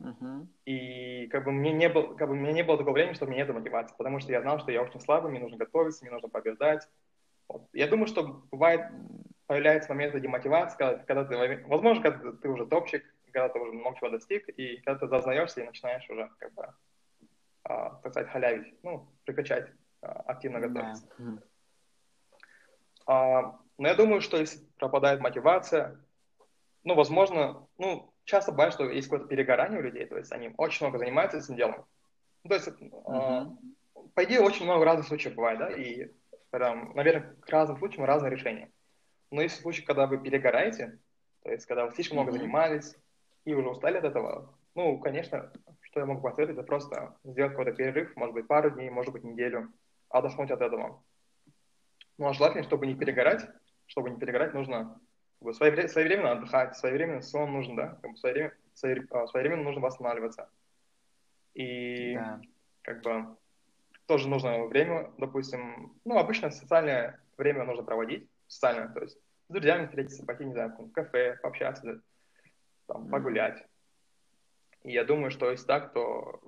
Uh-huh. 0.00 0.46
И 0.64 1.26
как 1.28 1.44
бы 1.44 1.52
мне 1.52 1.72
не 1.72 1.88
было, 1.88 2.14
как 2.14 2.28
бы 2.28 2.34
мне 2.34 2.52
не 2.52 2.62
было 2.62 2.78
такого 2.78 2.94
времени, 2.94 3.12
что 3.12 3.26
у 3.26 3.28
меня 3.28 3.44
нет 3.44 3.54
мотивации, 3.54 3.94
потому 3.96 4.18
что 4.18 4.32
я 4.32 4.40
знал, 4.40 4.58
что 4.58 4.72
я 4.72 4.82
очень 4.82 5.00
слабый, 5.00 5.30
мне 5.30 5.40
нужно 5.40 5.58
готовиться, 5.58 6.04
мне 6.04 6.12
нужно 6.12 6.28
побеждать. 6.28 6.88
Вот. 7.48 7.68
Я 7.72 7.86
думаю, 7.86 8.06
что 8.06 8.44
бывает 8.50 8.86
появляются 9.46 9.92
моменты 9.92 10.20
демотивации, 10.20 10.78
когда, 10.78 10.98
когда 11.04 11.24
ты, 11.24 11.66
возможно, 11.66 12.02
когда 12.02 12.32
ты 12.32 12.48
уже 12.48 12.66
топчик, 12.66 13.04
когда 13.24 13.48
ты 13.48 13.58
уже 13.58 13.72
много 13.72 13.96
чего 13.98 14.10
достиг, 14.10 14.48
и 14.48 14.76
когда 14.78 15.00
ты 15.00 15.08
зазнаешься 15.08 15.60
и 15.60 15.66
начинаешь 15.66 16.08
уже, 16.08 16.30
как 16.38 16.54
бы, 16.54 16.72
а, 17.64 17.90
так 18.02 18.12
сказать, 18.12 18.30
халявить, 18.30 18.74
ну, 18.82 19.08
прикачать, 19.24 19.68
а, 20.02 20.12
активно 20.26 20.60
готовиться. 20.60 21.04
Yeah. 21.18 21.42
А, 23.06 23.58
но 23.76 23.88
я 23.88 23.94
думаю, 23.94 24.20
что 24.20 24.36
если 24.36 24.64
пропадает 24.78 25.20
мотивация, 25.20 26.00
ну, 26.84 26.94
возможно, 26.94 27.66
ну, 27.76 28.09
часто 28.30 28.52
бывает, 28.52 28.72
что 28.72 28.88
есть 28.88 29.08
какое-то 29.08 29.28
перегорание 29.28 29.80
у 29.80 29.82
людей, 29.82 30.06
то 30.06 30.16
есть 30.16 30.32
они 30.32 30.54
очень 30.56 30.86
много 30.86 30.98
занимаются 30.98 31.38
этим 31.38 31.56
делом. 31.56 31.84
Ну, 32.44 32.48
то 32.48 32.54
есть, 32.54 32.68
uh-huh. 32.68 33.02
а, 33.06 33.50
по 34.14 34.24
идее, 34.24 34.40
очень 34.40 34.64
много 34.64 34.84
разных 34.84 35.08
случаев 35.08 35.34
бывает, 35.34 35.58
да, 35.58 35.70
и 35.70 36.10
прям, 36.50 36.92
наверное, 36.94 37.36
к 37.40 37.48
разным 37.50 37.78
случаям 37.78 38.04
разные 38.04 38.30
решения. 38.30 38.70
Но 39.30 39.42
есть 39.42 39.60
случаи, 39.60 39.82
когда 39.82 40.06
вы 40.06 40.18
перегораете, 40.18 40.98
то 41.42 41.50
есть 41.50 41.66
когда 41.66 41.86
вы 41.86 41.92
слишком 41.92 42.18
много 42.18 42.32
занимались 42.32 42.96
и 43.44 43.54
уже 43.54 43.68
устали 43.68 43.98
от 43.98 44.04
этого, 44.04 44.54
ну, 44.74 44.98
конечно, 44.98 45.52
что 45.80 46.00
я 46.00 46.06
могу 46.06 46.22
посоветовать, 46.22 46.58
это 46.58 46.66
просто 46.66 47.16
сделать 47.24 47.52
какой-то 47.52 47.72
перерыв, 47.72 48.14
может 48.16 48.34
быть, 48.34 48.46
пару 48.46 48.70
дней, 48.70 48.90
может 48.90 49.12
быть, 49.12 49.24
неделю, 49.24 49.72
отдохнуть 50.08 50.50
от 50.50 50.60
этого. 50.60 51.02
Ну, 52.18 52.28
а 52.28 52.32
желательно, 52.32 52.62
чтобы 52.62 52.86
не 52.86 52.94
перегорать, 52.94 53.48
чтобы 53.86 54.10
не 54.10 54.18
перегорать, 54.18 54.54
нужно 54.54 55.00
как 55.40 55.46
бы, 55.46 55.54
своевременно, 55.54 55.88
своевременно 55.88 56.32
отдыхать, 56.32 56.76
своевременно 56.76 57.22
сон 57.22 57.52
нужен, 57.52 57.74
да, 57.74 57.98
как 58.02 58.12
бы, 58.12 58.16
своевременно, 58.16 58.54
а, 59.10 59.26
своевременно 59.26 59.62
нужно 59.62 59.80
восстанавливаться. 59.80 60.50
И 61.54 62.14
да. 62.14 62.40
как 62.82 63.02
бы 63.02 63.36
тоже 64.06 64.28
нужно 64.28 64.66
время, 64.66 65.10
допустим, 65.16 65.98
ну, 66.04 66.18
обычно 66.18 66.50
социальное 66.50 67.20
время 67.38 67.64
нужно 67.64 67.82
проводить, 67.82 68.28
социально, 68.48 68.92
то 68.92 69.00
есть 69.00 69.16
с 69.16 69.52
друзьями 69.52 69.86
встретиться, 69.86 70.26
пойти, 70.26 70.44
не 70.44 70.52
знаю, 70.52 70.74
в 70.76 70.90
кафе, 70.90 71.38
пообщаться, 71.42 72.02
там, 72.86 73.08
погулять. 73.08 73.64
И 74.82 74.92
я 74.92 75.04
думаю, 75.04 75.30
что 75.30 75.50
если 75.50 75.66
так, 75.66 75.92
то 75.94 76.40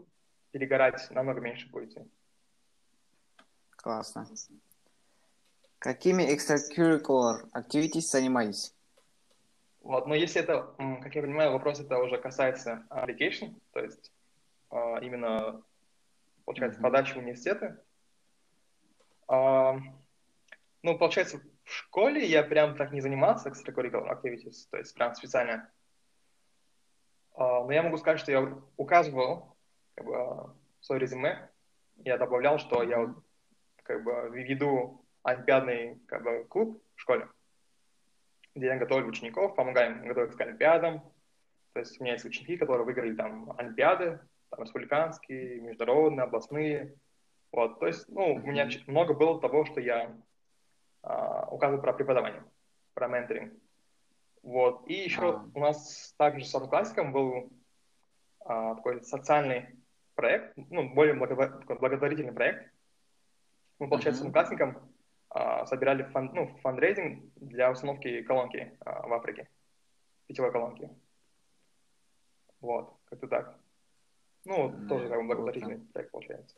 перегорать 0.51 1.11
намного 1.11 1.41
меньше 1.41 1.69
будете. 1.71 2.07
Классно. 3.77 4.29
Какими 5.79 6.23
extracurricular 6.25 7.51
activities 7.55 8.03
занимались? 8.03 8.75
Вот, 9.83 10.07
но 10.07 10.15
если 10.15 10.41
это, 10.41 10.75
как 11.03 11.15
я 11.15 11.23
понимаю, 11.23 11.53
вопрос 11.53 11.81
это 11.81 11.99
уже 11.99 12.17
касается 12.19 12.87
application, 12.89 13.61
то 13.73 13.81
есть 13.81 14.13
а, 14.71 14.99
именно, 15.03 15.63
получается, 16.45 16.79
mm-hmm. 16.79 16.83
подачи 16.83 17.15
в 17.15 17.17
университеты. 17.17 17.79
А, 19.27 19.77
ну, 20.83 20.99
получается, 20.99 21.41
в 21.65 21.71
школе 21.71 22.25
я 22.25 22.45
прям 22.45 22.77
так 22.77 22.93
не 22.93 23.01
занимался 23.01 23.49
extracurricular 23.49 24.09
activities, 24.09 24.69
то 24.71 24.79
есть 24.79 24.95
прям 24.95 25.15
специально. 25.17 25.69
А, 27.35 27.65
но 27.65 27.73
я 27.73 27.83
могу 27.83 27.97
сказать, 27.97 28.21
что 28.21 28.31
я 28.31 28.57
указывал 28.77 29.57
как 29.97 30.07
бы, 30.07 30.13
в 30.13 30.55
свое 30.81 31.01
резюме, 31.01 31.51
я 32.05 32.19
добавлял, 32.19 32.59
что 32.59 32.85
я 32.85 33.13
как 33.83 34.05
бы 34.05 34.31
веду 34.31 35.05
олимпиадный 35.25 36.01
как 36.07 36.23
бы, 36.23 36.45
клуб 36.45 36.81
в 36.95 37.01
школе 37.01 37.29
где 38.55 38.67
я 38.67 38.77
готовлю 38.77 39.09
учеников, 39.09 39.55
помогаем 39.55 40.07
готовиться 40.07 40.37
к 40.37 40.41
Олимпиадам. 40.41 41.01
То 41.73 41.81
есть 41.81 41.99
у 42.01 42.05
меня 42.05 42.15
есть 42.15 42.25
ученики, 42.25 42.57
которые 42.57 42.85
выиграли 42.85 43.15
там 43.15 43.55
Олимпиады, 43.57 44.21
там, 44.51 44.63
республиканские, 44.63 45.61
международные, 45.61 46.25
областные. 46.25 46.95
Вот, 47.51 47.81
то 47.81 47.87
есть, 47.87 48.09
ну, 48.09 48.35
у 48.35 48.39
меня 48.39 48.69
много 48.87 49.15
было 49.15 49.41
того, 49.41 49.65
что 49.65 49.81
я 49.81 50.15
а, 51.03 51.49
указываю 51.51 51.83
про 51.83 51.93
преподавание, 51.93 52.45
про 52.95 53.09
менторинг. 53.09 53.55
Вот, 54.43 54.89
и 54.89 54.95
еще 54.95 55.37
а. 55.37 55.51
у 55.55 55.61
нас 55.61 56.15
также 56.19 56.45
с 56.45 56.53
одноклассником 56.53 57.13
был 57.13 57.51
а, 58.41 58.75
такой 58.75 59.03
социальный 59.03 59.79
проект, 60.15 60.57
ну, 60.57 60.93
более 60.93 61.15
благотворительный 61.15 62.33
проект. 62.33 62.71
Мы, 63.79 63.89
получается, 63.89 64.23
с 64.23 64.27
одноклассником 64.27 64.92
собирали 65.67 66.03
фан, 66.03 66.31
ну, 66.35 66.57
фандрейзинг 66.63 67.25
для 67.37 67.71
установки 67.71 68.23
колонки 68.23 68.77
а, 68.81 69.07
в 69.07 69.13
Африке, 69.13 69.49
питьевой 70.27 70.53
колонки. 70.53 70.91
Вот, 72.61 72.95
как-то 73.07 73.29
так. 73.29 73.59
Ну, 74.45 74.71
мм, 74.71 74.89
тоже 74.89 75.09
как 75.09 75.19
бы 75.19 75.27
благотворительный 75.27 75.77
вот, 75.77 75.93
проект 75.93 76.11
получается. 76.11 76.57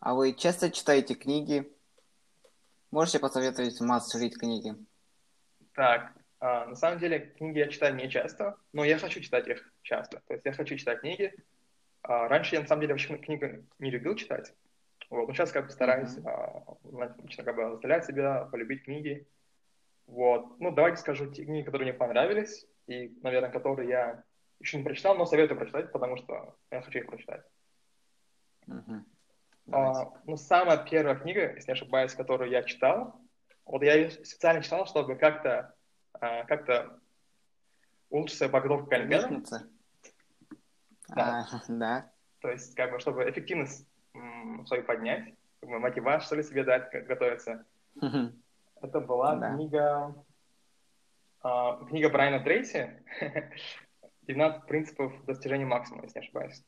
А 0.00 0.14
вы 0.14 0.32
часто 0.32 0.70
читаете 0.70 1.14
книги? 1.14 1.70
Можете 2.90 3.20
посоветовать 3.20 3.80
Массу 3.80 4.18
жить 4.18 4.36
книги? 4.36 4.74
Так, 5.74 6.12
а, 6.40 6.66
на 6.66 6.74
самом 6.74 6.98
деле 6.98 7.20
книги 7.20 7.58
я 7.58 7.68
читаю 7.68 7.94
не 7.94 8.10
часто, 8.10 8.56
но 8.72 8.84
я 8.84 8.98
хочу 8.98 9.20
читать 9.20 9.46
их 9.46 9.72
часто. 9.82 10.20
То 10.26 10.34
есть 10.34 10.44
я 10.44 10.52
хочу 10.52 10.76
читать 10.76 11.00
книги. 11.00 11.32
А, 12.02 12.26
раньше 12.26 12.56
я 12.56 12.62
на 12.62 12.66
самом 12.66 12.80
деле 12.80 12.94
вообще 12.94 13.16
книги 13.16 13.64
не 13.78 13.90
любил 13.90 14.16
читать. 14.16 14.52
Вот. 15.12 15.28
Но 15.28 15.34
сейчас 15.34 15.52
как 15.52 15.66
бы 15.66 15.70
стараюсь 15.70 16.16
mm-hmm. 16.16 17.36
а, 17.36 17.44
как 17.44 17.54
бы 17.54 17.70
заставлять 17.72 18.06
себя 18.06 18.46
полюбить 18.46 18.84
книги. 18.84 19.28
Вот. 20.06 20.58
Ну, 20.58 20.70
давайте 20.70 21.02
скажу 21.02 21.30
те 21.30 21.44
книги, 21.44 21.66
которые 21.66 21.90
мне 21.90 21.98
понравились, 21.98 22.66
и, 22.86 23.18
наверное, 23.22 23.50
которые 23.50 23.90
я 23.90 24.24
еще 24.58 24.78
не 24.78 24.84
прочитал, 24.84 25.14
но 25.14 25.26
советую 25.26 25.58
прочитать, 25.58 25.92
потому 25.92 26.16
что 26.16 26.56
я 26.70 26.80
хочу 26.80 27.00
их 27.00 27.06
прочитать. 27.08 27.42
Mm-hmm. 28.66 29.02
А, 29.72 30.14
ну, 30.24 30.38
самая 30.38 30.78
первая 30.78 31.16
книга, 31.16 31.52
если 31.56 31.72
не 31.72 31.74
ошибаюсь, 31.74 32.14
которую 32.14 32.50
я 32.50 32.62
читал, 32.62 33.20
вот 33.66 33.82
я 33.82 33.94
ее 33.96 34.10
специально 34.12 34.62
читал, 34.62 34.86
чтобы 34.86 35.16
как-то 35.16 35.74
а, 36.14 36.44
как-то 36.44 36.98
улучшить 38.08 38.38
свою 38.38 38.50
подготовку 38.50 38.86
к 38.86 38.92
Олимпиадам. 38.94 39.44
Да. 41.08 41.46
А, 41.52 41.60
да. 41.68 42.10
То 42.40 42.50
есть, 42.50 42.74
как 42.74 42.92
бы, 42.92 42.98
чтобы 42.98 43.28
эффективность 43.28 43.86
свою 44.66 44.84
поднять, 44.84 45.34
как 45.60 45.70
бы 45.70 45.78
мотивацию, 45.78 46.26
что 46.26 46.36
ли, 46.36 46.42
себе 46.42 46.64
дать, 46.64 46.90
как 46.90 47.06
готовиться. 47.06 47.64
Это 48.80 49.00
была 49.00 49.36
да. 49.36 49.54
книга, 49.54 50.14
э, 51.44 51.86
книга 51.88 52.10
Брайана 52.10 52.42
Трейси 52.42 53.00
«12 54.26 54.66
принципов 54.66 55.24
достижения 55.24 55.64
максимума», 55.64 56.04
если 56.04 56.18
не 56.18 56.24
ошибаюсь. 56.24 56.64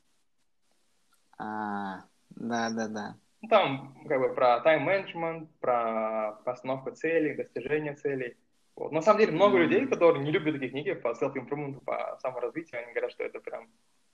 А, 1.38 2.04
да, 2.30 2.70
да, 2.70 2.88
да. 2.88 3.16
Ну, 3.42 3.48
там 3.48 4.04
как 4.08 4.20
бы 4.20 4.32
про 4.32 4.60
тайм-менеджмент, 4.60 5.50
про 5.58 6.38
постановку 6.44 6.92
целей, 6.92 7.34
достижение 7.34 7.94
целей. 7.94 8.36
Вот. 8.76 8.92
На 8.92 9.02
самом 9.02 9.20
деле 9.20 9.32
много 9.32 9.56
mm-hmm. 9.56 9.62
людей, 9.62 9.86
которые 9.86 10.24
не 10.24 10.30
любят 10.30 10.54
такие 10.54 10.70
книги 10.70 10.92
по 10.94 11.08
self-improvement, 11.08 11.80
по 11.84 12.16
саморазвитию, 12.22 12.82
они 12.82 12.92
говорят, 12.92 13.10
что 13.10 13.24
это 13.24 13.40
прям, 13.40 13.68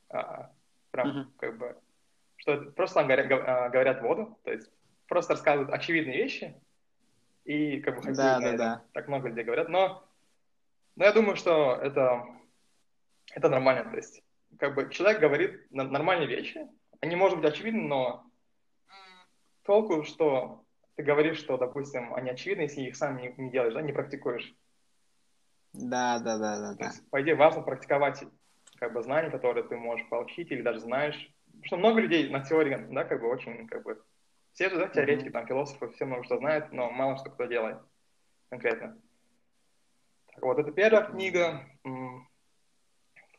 а, 0.08 0.50
прям 0.90 1.08
mm-hmm. 1.08 1.26
как 1.38 1.58
бы 1.58 1.76
что 2.40 2.56
просто 2.72 3.04
говорят, 3.04 3.30
а, 3.30 3.68
говорят 3.68 4.00
воду, 4.00 4.38
то 4.44 4.50
есть 4.50 4.70
просто 5.06 5.34
рассказывают 5.34 5.72
очевидные 5.72 6.16
вещи, 6.16 6.58
и 7.44 7.80
как 7.80 8.00
бы 8.00 8.14
да, 8.14 8.40
да, 8.40 8.56
да. 8.56 8.84
так 8.92 9.08
много 9.08 9.28
людей 9.28 9.44
говорят, 9.44 9.68
но, 9.68 10.08
но 10.96 11.04
я 11.04 11.12
думаю, 11.12 11.36
что 11.36 11.76
это, 11.76 12.24
это 13.34 13.48
нормально, 13.50 13.90
то 13.90 13.96
есть 13.96 14.22
как 14.58 14.74
бы 14.74 14.90
человек 14.90 15.20
говорит 15.20 15.70
нормальные 15.70 16.28
вещи, 16.28 16.66
они, 17.00 17.14
может 17.14 17.38
быть, 17.38 17.50
очевидны, 17.50 17.82
но 17.82 18.24
толку, 19.62 20.02
что 20.04 20.64
ты 20.96 21.02
говоришь, 21.02 21.38
что, 21.38 21.58
допустим, 21.58 22.14
они 22.14 22.30
очевидны, 22.30 22.62
если 22.62 22.82
их 22.82 22.96
сам 22.96 23.18
не, 23.18 23.34
не 23.36 23.50
делаешь, 23.50 23.74
да, 23.74 23.82
не 23.82 23.92
практикуешь. 23.92 24.54
Да, 25.74 26.18
да, 26.20 26.38
да, 26.38 26.58
да, 26.58 26.74
да. 26.74 26.86
Есть, 26.86 27.08
по 27.10 27.20
идее, 27.22 27.34
важно 27.34 27.62
практиковать 27.62 28.24
как 28.76 28.94
бы 28.94 29.02
знания, 29.02 29.30
которые 29.30 29.64
ты 29.64 29.76
можешь 29.76 30.08
получить 30.08 30.50
или 30.50 30.62
даже 30.62 30.80
знаешь, 30.80 31.30
что 31.62 31.76
много 31.76 32.00
людей 32.00 32.28
на 32.30 32.44
теории, 32.44 32.86
да, 32.90 33.04
как 33.04 33.20
бы 33.20 33.28
очень, 33.28 33.66
как 33.66 33.82
бы, 33.82 34.02
все 34.52 34.68
же, 34.68 34.76
да, 34.76 34.88
теоретики, 34.88 35.28
mm-hmm. 35.28 35.32
там, 35.32 35.46
философы, 35.46 35.90
все 35.90 36.04
много 36.04 36.24
что 36.24 36.38
знают, 36.38 36.72
но 36.72 36.90
мало 36.90 37.16
что 37.16 37.30
кто 37.30 37.44
делает 37.44 37.78
конкретно. 38.50 38.98
Так, 40.34 40.42
вот, 40.42 40.58
это 40.58 40.72
первая 40.72 41.04
книга. 41.04 41.66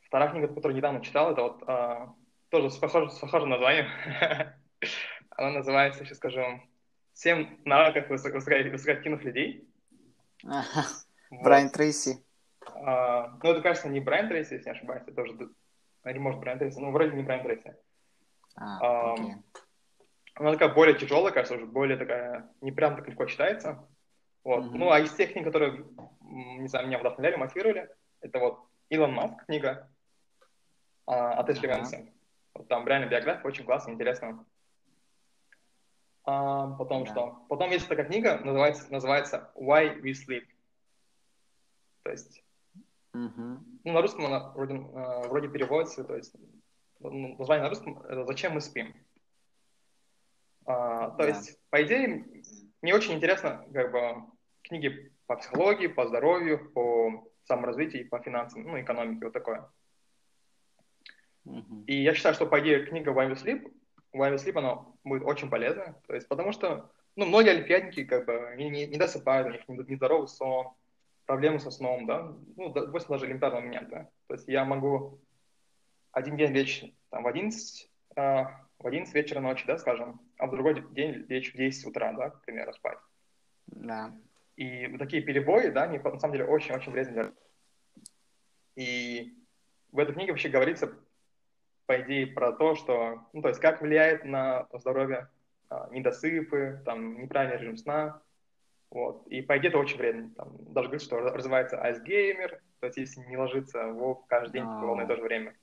Вторая 0.07 0.29
книга, 0.31 0.47
которую 0.47 0.75
недавно 0.75 1.01
читал, 1.01 1.31
это 1.31 1.41
вот 1.43 1.63
а, 1.67 2.13
тоже 2.49 2.69
с 2.69 2.77
похожим, 2.77 3.09
с 3.09 3.19
похожим 3.19 3.49
названием. 3.49 3.87
Она 5.31 5.51
называется, 5.51 6.03
сейчас 6.03 6.17
скажу, 6.17 6.61
«Семь 7.13 7.57
навыков 7.63 8.09
высокоактивных 8.09 9.23
людей». 9.23 9.67
Брайан 11.29 11.69
Трейси. 11.69 12.17
А, 12.75 13.37
ну, 13.41 13.51
это, 13.51 13.61
кажется, 13.61 13.87
не 13.87 14.01
Брайан 14.01 14.27
Трейси, 14.27 14.53
если 14.55 14.69
не 14.69 14.75
ошибаюсь, 14.75 15.03
это 15.03 15.15
тоже... 15.15 15.33
Или, 16.03 16.17
может, 16.17 16.41
Брайан 16.41 16.59
Трейси, 16.59 16.79
ну, 16.79 16.91
вроде 16.91 17.15
не 17.15 17.23
Брайан 17.23 17.43
Трейси. 17.43 17.75
А, 18.55 19.15
okay. 19.15 19.33
Она 20.35 20.53
такая 20.53 20.73
более 20.73 20.97
тяжелая, 20.97 21.33
кажется, 21.33 21.55
уже 21.55 21.65
более 21.65 21.97
такая, 21.97 22.49
не 22.61 22.71
прям 22.71 22.95
так 22.95 23.07
легко 23.07 23.25
читается. 23.25 23.87
Вот. 24.43 24.65
Mm-hmm. 24.65 24.77
Ну, 24.77 24.91
а 24.91 24.99
из 24.99 25.13
тех 25.13 25.33
книг, 25.33 25.45
которые, 25.45 25.85
не 26.21 26.67
знаю, 26.67 26.87
меня 26.87 26.99
вдохновляли, 26.99 27.35
мотивировали, 27.35 27.89
это 28.21 28.39
вот 28.39 28.59
Илон 28.89 29.13
Маск 29.13 29.45
книга 29.45 29.89
а, 31.05 31.33
от 31.33 31.49
Эшли 31.49 31.69
uh-huh. 31.69 32.11
Вот 32.53 32.67
там 32.67 32.87
реально 32.87 33.07
биография, 33.07 33.43
очень 33.43 33.65
классно, 33.65 33.91
интересно. 33.91 34.45
А, 36.23 36.71
потом 36.71 37.03
yeah. 37.03 37.11
что? 37.11 37.45
Потом 37.49 37.71
есть 37.71 37.87
такая 37.87 38.05
книга, 38.05 38.39
называется, 38.39 38.91
называется 38.91 39.51
Why 39.55 40.01
We 40.01 40.11
Sleep. 40.11 40.45
То 42.03 42.11
есть, 42.11 42.43
uh-huh. 43.13 43.59
ну, 43.83 43.91
на 43.91 44.01
русском 44.01 44.25
она 44.25 44.49
вроде, 44.49 44.75
э, 44.75 45.27
вроде 45.27 45.49
переводится, 45.49 46.03
то 46.03 46.15
есть 46.15 46.35
название 47.03 47.63
на 47.63 47.69
русском 47.69 48.01
это 48.03 48.25
«Зачем 48.25 48.53
мы 48.53 48.61
спим?». 48.61 48.95
А, 50.65 51.11
то 51.11 51.17
да. 51.23 51.27
есть, 51.27 51.59
по 51.69 51.81
идее, 51.83 52.25
мне 52.81 52.95
очень 52.95 53.13
интересно 53.13 53.65
как 53.73 53.91
бы, 53.91 54.23
книги 54.61 55.11
по 55.25 55.35
психологии, 55.35 55.87
по 55.87 56.07
здоровью, 56.07 56.71
по 56.71 57.27
саморазвитию, 57.43 58.07
по 58.09 58.19
финансам, 58.19 58.63
ну, 58.63 58.79
экономике, 58.79 59.25
вот 59.25 59.33
такое. 59.33 59.69
Mm-hmm. 61.45 61.85
И 61.87 62.03
я 62.03 62.13
считаю, 62.13 62.35
что, 62.35 62.45
по 62.45 62.59
идее, 62.59 62.85
книга 62.85 63.11
Why 63.11 63.31
We 63.31 63.35
Sleep, 63.35 63.73
Why 64.13 64.33
We 64.33 64.35
Sleep, 64.35 64.57
она 64.57 64.85
будет 65.03 65.23
очень 65.23 65.49
полезна, 65.49 65.99
то 66.07 66.13
есть, 66.13 66.27
потому 66.27 66.51
что, 66.51 66.91
ну, 67.15 67.25
многие 67.25 67.51
олимпиадники, 67.51 68.03
как 68.03 68.25
бы, 68.25 68.53
не, 68.57 68.69
не, 68.69 68.85
не 68.85 68.97
досыпают, 68.97 69.47
у 69.47 69.73
них 69.73 69.89
нездоровый 69.89 70.27
сон, 70.27 70.67
проблемы 71.25 71.59
со 71.59 71.71
сном, 71.71 72.05
да, 72.05 72.33
ну, 72.55 72.69
допустим, 72.69 73.13
даже 73.13 73.25
элементарного 73.25 73.61
момента. 73.61 74.09
То 74.27 74.33
есть 74.35 74.47
я 74.47 74.65
могу 74.65 75.19
один 76.11 76.37
день 76.37 76.51
лечь 76.51 76.83
там, 77.09 77.23
в 77.23 77.27
11, 77.27 77.89
э, 78.15 78.21
в 78.79 78.87
11 78.87 79.13
вечера 79.13 79.39
ночи, 79.39 79.65
да, 79.65 79.77
скажем, 79.77 80.21
а 80.37 80.47
в 80.47 80.51
другой 80.51 80.81
день 80.91 81.25
лечь 81.29 81.53
в 81.53 81.57
10 81.57 81.87
утра, 81.87 82.13
да, 82.13 82.29
к 82.29 82.41
примеру, 82.41 82.73
спать. 82.73 82.97
Да. 83.67 84.13
И 84.55 84.87
вот 84.87 84.99
такие 84.99 85.21
перебои, 85.21 85.69
да, 85.69 85.83
они 85.83 85.97
на 85.97 86.19
самом 86.19 86.33
деле 86.33 86.45
очень-очень 86.45 86.91
вредны 86.91 87.31
И 88.75 89.33
в 89.91 89.99
этой 89.99 90.13
книге 90.13 90.31
вообще 90.31 90.49
говорится, 90.49 90.93
по 91.85 92.01
идее, 92.01 92.27
про 92.27 92.51
то, 92.51 92.75
что, 92.75 93.27
ну, 93.33 93.41
то 93.41 93.49
есть, 93.49 93.59
как 93.59 93.81
влияет 93.81 94.25
на 94.25 94.67
здоровье 94.73 95.29
а, 95.69 95.89
недосыпы, 95.91 96.81
там, 96.85 97.21
неправильный 97.21 97.57
режим 97.57 97.77
сна, 97.77 98.21
вот. 98.91 99.25
И 99.27 99.41
по 99.41 99.57
идее 99.57 99.69
это 99.69 99.77
очень 99.77 99.97
вредно. 99.97 100.29
Там, 100.35 100.57
даже 100.73 100.89
говорится, 100.89 101.07
что 101.07 101.19
развивается 101.19 101.81
айсгеймер, 101.81 102.61
то 102.81 102.87
есть 102.87 102.97
если 102.97 103.21
не 103.21 103.37
ложиться 103.37 103.87
в 103.87 104.25
каждый 104.27 104.53
день 104.53 104.65
в 104.65 104.91
одно 104.91 105.03
и 105.03 105.07
то 105.07 105.15
же 105.15 105.21
время. 105.21 105.55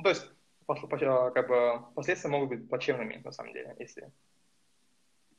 Ну, 0.00 0.04
то 0.04 0.08
есть, 0.08 0.26
как 0.66 1.48
бы, 1.48 1.82
последствия 1.94 2.30
могут 2.30 2.48
быть 2.48 2.70
плачевными, 2.70 3.20
на 3.22 3.32
самом 3.32 3.52
деле, 3.52 3.76
если, 3.78 4.10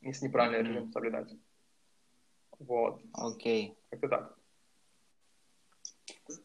если 0.02 0.28
неправильный 0.28 0.60
mm-hmm. 0.60 0.67
режим 0.67 0.91
соблюдать. 0.91 1.34
Вот. 2.60 3.02
Окей. 3.13 3.71
Okay. 3.71 3.76
Как-то 3.89 4.08
так. 4.08 4.38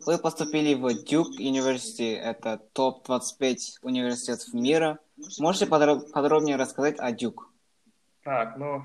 вы 0.07 0.17
поступили 0.17 0.73
в 0.73 0.87
Duke 0.87 1.37
University, 1.39 2.17
это 2.17 2.57
топ-25 2.73 3.81
университетов 3.83 4.55
мира. 4.55 4.99
Можете 5.39 5.67
подро- 5.67 6.11
подробнее 6.11 6.57
рассказать 6.57 6.99
о 6.99 7.13
Duke? 7.13 7.43
Так, 8.23 8.57
ну, 8.57 8.83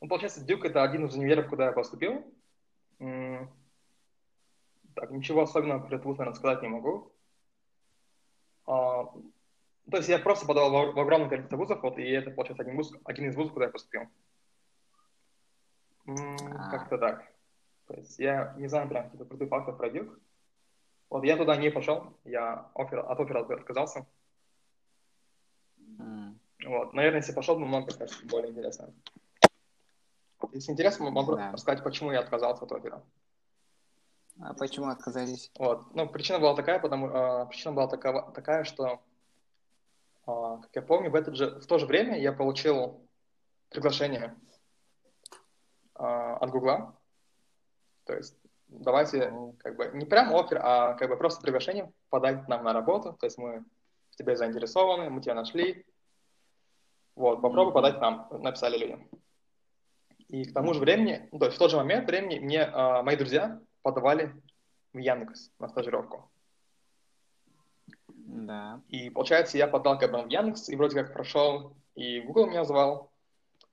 ну, 0.00 0.08
получается, 0.08 0.42
Дюк 0.42 0.64
это 0.64 0.82
один 0.82 1.04
из 1.04 1.14
универов, 1.14 1.50
куда 1.50 1.66
я 1.66 1.72
поступил. 1.72 2.24
Так, 2.98 3.50
ничего 5.10 5.42
особенного 5.42 5.80
про 5.80 5.96
этот 5.96 6.06
вуз, 6.06 6.16
наверное, 6.16 6.38
сказать 6.38 6.62
не 6.62 6.68
могу. 6.68 7.12
А, 8.66 9.04
то 9.90 9.96
есть 9.96 10.08
я 10.08 10.18
просто 10.18 10.46
подавал 10.46 10.92
в, 10.92 10.94
в 10.94 11.00
огромное 11.00 11.28
количество 11.28 11.56
вузов, 11.56 11.82
вот, 11.82 11.98
и 11.98 12.08
это, 12.08 12.30
получается, 12.30 12.62
один, 12.62 12.76
вуз, 12.76 12.92
один 13.04 13.28
из 13.28 13.36
вузов, 13.36 13.52
куда 13.52 13.66
я 13.66 13.70
поступил. 13.72 14.02
А. 16.06 16.70
Как-то 16.70 16.98
так. 16.98 17.32
То 17.86 17.94
есть 17.94 18.18
я 18.18 18.54
не 18.56 18.68
знаю 18.68 18.88
прям 18.88 19.04
каких-то 19.04 19.24
крутых 19.26 19.48
фактов 19.48 19.76
про 19.76 19.90
Дюк. 19.90 20.18
Вот 21.10 21.24
я 21.24 21.36
туда 21.36 21.56
не 21.56 21.70
пошел, 21.70 22.16
я 22.24 22.70
офер, 22.74 23.00
от 23.00 23.20
оффера 23.20 23.40
отказался. 23.40 24.06
М, 25.98 26.38
Вот. 26.64 26.94
Наверное, 26.94 27.20
если 27.20 27.32
пошел 27.32 27.56
бы, 27.56 27.66
много, 27.66 27.92
кажется, 27.92 28.26
более 28.26 28.50
интересно. 28.50 28.94
Если 30.52 30.72
интересно, 30.72 31.10
могу 31.10 31.36
Да. 31.36 31.52
рассказать, 31.52 31.84
почему 31.84 32.12
я 32.12 32.20
отказался 32.20 32.64
от 32.64 32.72
опера. 32.72 33.04
А 34.40 34.54
почему 34.54 34.88
отказались? 34.88 35.50
Вот. 35.58 35.94
Ну, 35.94 36.08
причина 36.08 36.38
была 36.38 36.54
такая, 36.54 36.78
потому 36.78 37.06
а, 37.06 37.46
причина 37.46 37.72
была 37.72 37.86
такова, 37.86 38.32
такая, 38.32 38.64
что, 38.64 39.00
а, 40.26 40.58
как 40.58 40.70
я 40.74 40.82
помню, 40.82 41.10
в, 41.10 41.14
этот 41.14 41.36
же, 41.36 41.60
в 41.60 41.66
то 41.66 41.78
же 41.78 41.86
время 41.86 42.18
я 42.18 42.32
получил 42.32 43.06
приглашение 43.68 44.36
а, 45.94 46.36
от 46.36 46.50
Гугла. 46.50 46.96
То 48.04 48.14
есть 48.14 48.36
давайте 48.68 49.32
как 49.58 49.76
бы 49.76 49.90
не 49.94 50.06
прям 50.06 50.34
офер, 50.34 50.60
а 50.62 50.94
как 50.94 51.08
бы 51.08 51.16
просто 51.16 51.42
приглашение 51.42 51.92
подать 52.08 52.48
нам 52.48 52.64
на 52.64 52.72
работу. 52.72 53.12
То 53.12 53.26
есть 53.26 53.38
мы 53.38 53.64
в 54.10 54.16
тебе 54.16 54.36
заинтересованы, 54.36 55.10
мы 55.10 55.20
тебя 55.20 55.34
нашли. 55.34 55.86
Вот, 57.14 57.42
попробуй 57.42 57.72
Мгм. 57.72 57.74
подать 57.74 58.00
нам, 58.00 58.28
написали 58.42 58.78
люди. 58.78 59.08
И 60.28 60.44
к 60.46 60.54
тому 60.54 60.72
же 60.72 60.80
времени, 60.80 61.28
то 61.38 61.44
есть 61.44 61.56
в 61.56 61.58
тот 61.58 61.70
же 61.70 61.76
момент 61.76 62.06
времени 62.06 62.38
мне 62.38 62.62
а, 62.62 63.02
мои 63.02 63.16
друзья 63.16 63.60
подавали 63.82 64.34
в 64.92 64.98
Яндекс 64.98 65.50
на 65.58 65.68
стажировку. 65.68 66.30
Да. 68.08 68.80
И 68.88 69.10
получается, 69.10 69.58
я 69.58 69.66
подал 69.66 69.98
как 69.98 70.12
бы 70.12 70.22
в 70.22 70.28
Яндекс, 70.28 70.68
и 70.68 70.76
вроде 70.76 71.02
как 71.02 71.12
прошел, 71.12 71.76
и 71.94 72.20
Google 72.20 72.46
меня 72.46 72.64
звал. 72.64 73.12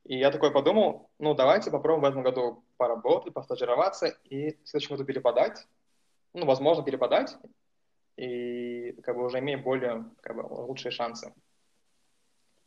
И 0.03 0.17
я 0.17 0.31
такой 0.31 0.51
подумал, 0.51 1.09
ну 1.19 1.33
давайте 1.33 1.71
попробуем 1.71 2.01
в 2.01 2.09
этом 2.09 2.23
году 2.23 2.63
поработать, 2.77 3.33
постажироваться, 3.33 4.07
и 4.07 4.55
в 4.63 4.67
следующем 4.67 4.95
году 4.95 5.05
переподать. 5.05 5.67
Ну, 6.33 6.45
возможно, 6.45 6.83
переподать, 6.83 7.35
и 8.15 8.93
как 9.03 9.15
бы 9.15 9.25
уже 9.25 9.39
имея 9.39 9.57
более 9.57 10.05
как 10.21 10.35
бы, 10.35 10.41
лучшие 10.41 10.91
шансы. 10.91 11.33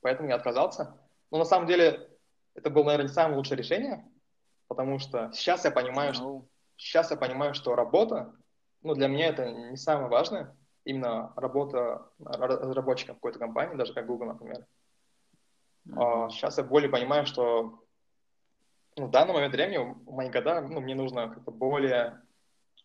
Поэтому 0.01 0.29
я 0.29 0.37
отказался. 0.37 0.99
Но 1.31 1.39
на 1.39 1.45
самом 1.45 1.67
деле 1.67 2.11
это 2.55 2.71
было, 2.71 2.85
наверное, 2.85 3.09
не 3.09 3.15
самое 3.15 3.37
лучшее 3.37 3.57
решение, 3.57 4.05
потому 4.69 4.99
что 4.99 5.31
сейчас 5.33 5.65
я 5.65 5.71
понимаю, 5.71 6.15
что 6.15 6.45
сейчас 6.83 7.11
я 7.11 7.17
понимаю, 7.17 7.55
что 7.55 7.75
работа, 7.75 8.35
ну, 8.83 8.95
для 8.95 9.09
меня 9.09 9.29
это 9.29 9.51
не 9.51 9.77
самое 9.77 10.09
важное, 10.09 10.57
именно 10.85 11.33
работа 11.37 12.09
ра- 12.21 12.47
разработчиком 12.47 13.15
какой-то 13.15 13.39
компании, 13.39 13.77
даже 13.77 13.95
как 13.95 14.07
Google, 14.07 14.27
например. 14.27 14.67
А, 15.97 16.29
сейчас 16.31 16.59
я 16.59 16.65
более 16.65 16.91
понимаю, 16.91 17.25
что 17.27 17.85
ну, 18.97 19.07
в 19.07 19.11
данный 19.11 19.33
момент 19.33 19.55
времени, 19.55 19.79
в 19.79 20.13
мои 20.13 20.29
года, 20.29 20.61
ну, 20.61 20.81
мне 20.81 20.95
нужно 20.95 21.29
как-то 21.29 21.51
более 21.51 22.21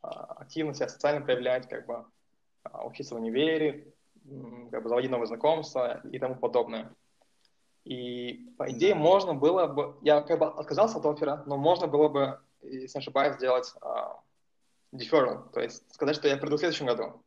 а, 0.02 0.10
активно 0.42 0.74
себя 0.74 0.90
социально 0.90 1.26
проявлять, 1.26 1.68
как 1.68 1.86
бы 1.88 2.06
а, 2.64 2.86
учиться 2.86 3.16
в 3.16 3.18
универе, 3.18 3.94
как 4.72 4.84
бы 4.84 4.90
заводить 4.90 5.12
новые 5.12 5.28
знакомства 5.28 6.02
и 6.12 6.20
тому 6.20 6.36
подобное. 6.36 6.94
И, 7.84 8.54
по 8.58 8.70
идее, 8.70 8.96
можно 8.96 9.34
было 9.34 9.66
бы... 9.66 9.98
Я 10.02 10.22
как 10.22 10.40
бы 10.40 10.48
отказался 10.48 10.98
от 10.98 11.06
оффера, 11.06 11.44
но 11.46 11.56
можно 11.56 11.88
было 11.88 12.10
бы, 12.10 12.40
если 12.70 12.98
не 12.98 13.02
ошибаюсь, 13.02 13.36
сделать 13.36 13.74
а, 13.82 14.20
deferral, 14.94 15.50
то 15.52 15.60
есть 15.62 15.84
сказать, 15.94 16.16
что 16.16 16.28
я 16.28 16.38
приду 16.38 16.56
в 16.56 16.60
следующем 16.60 16.86
году, 16.88 17.24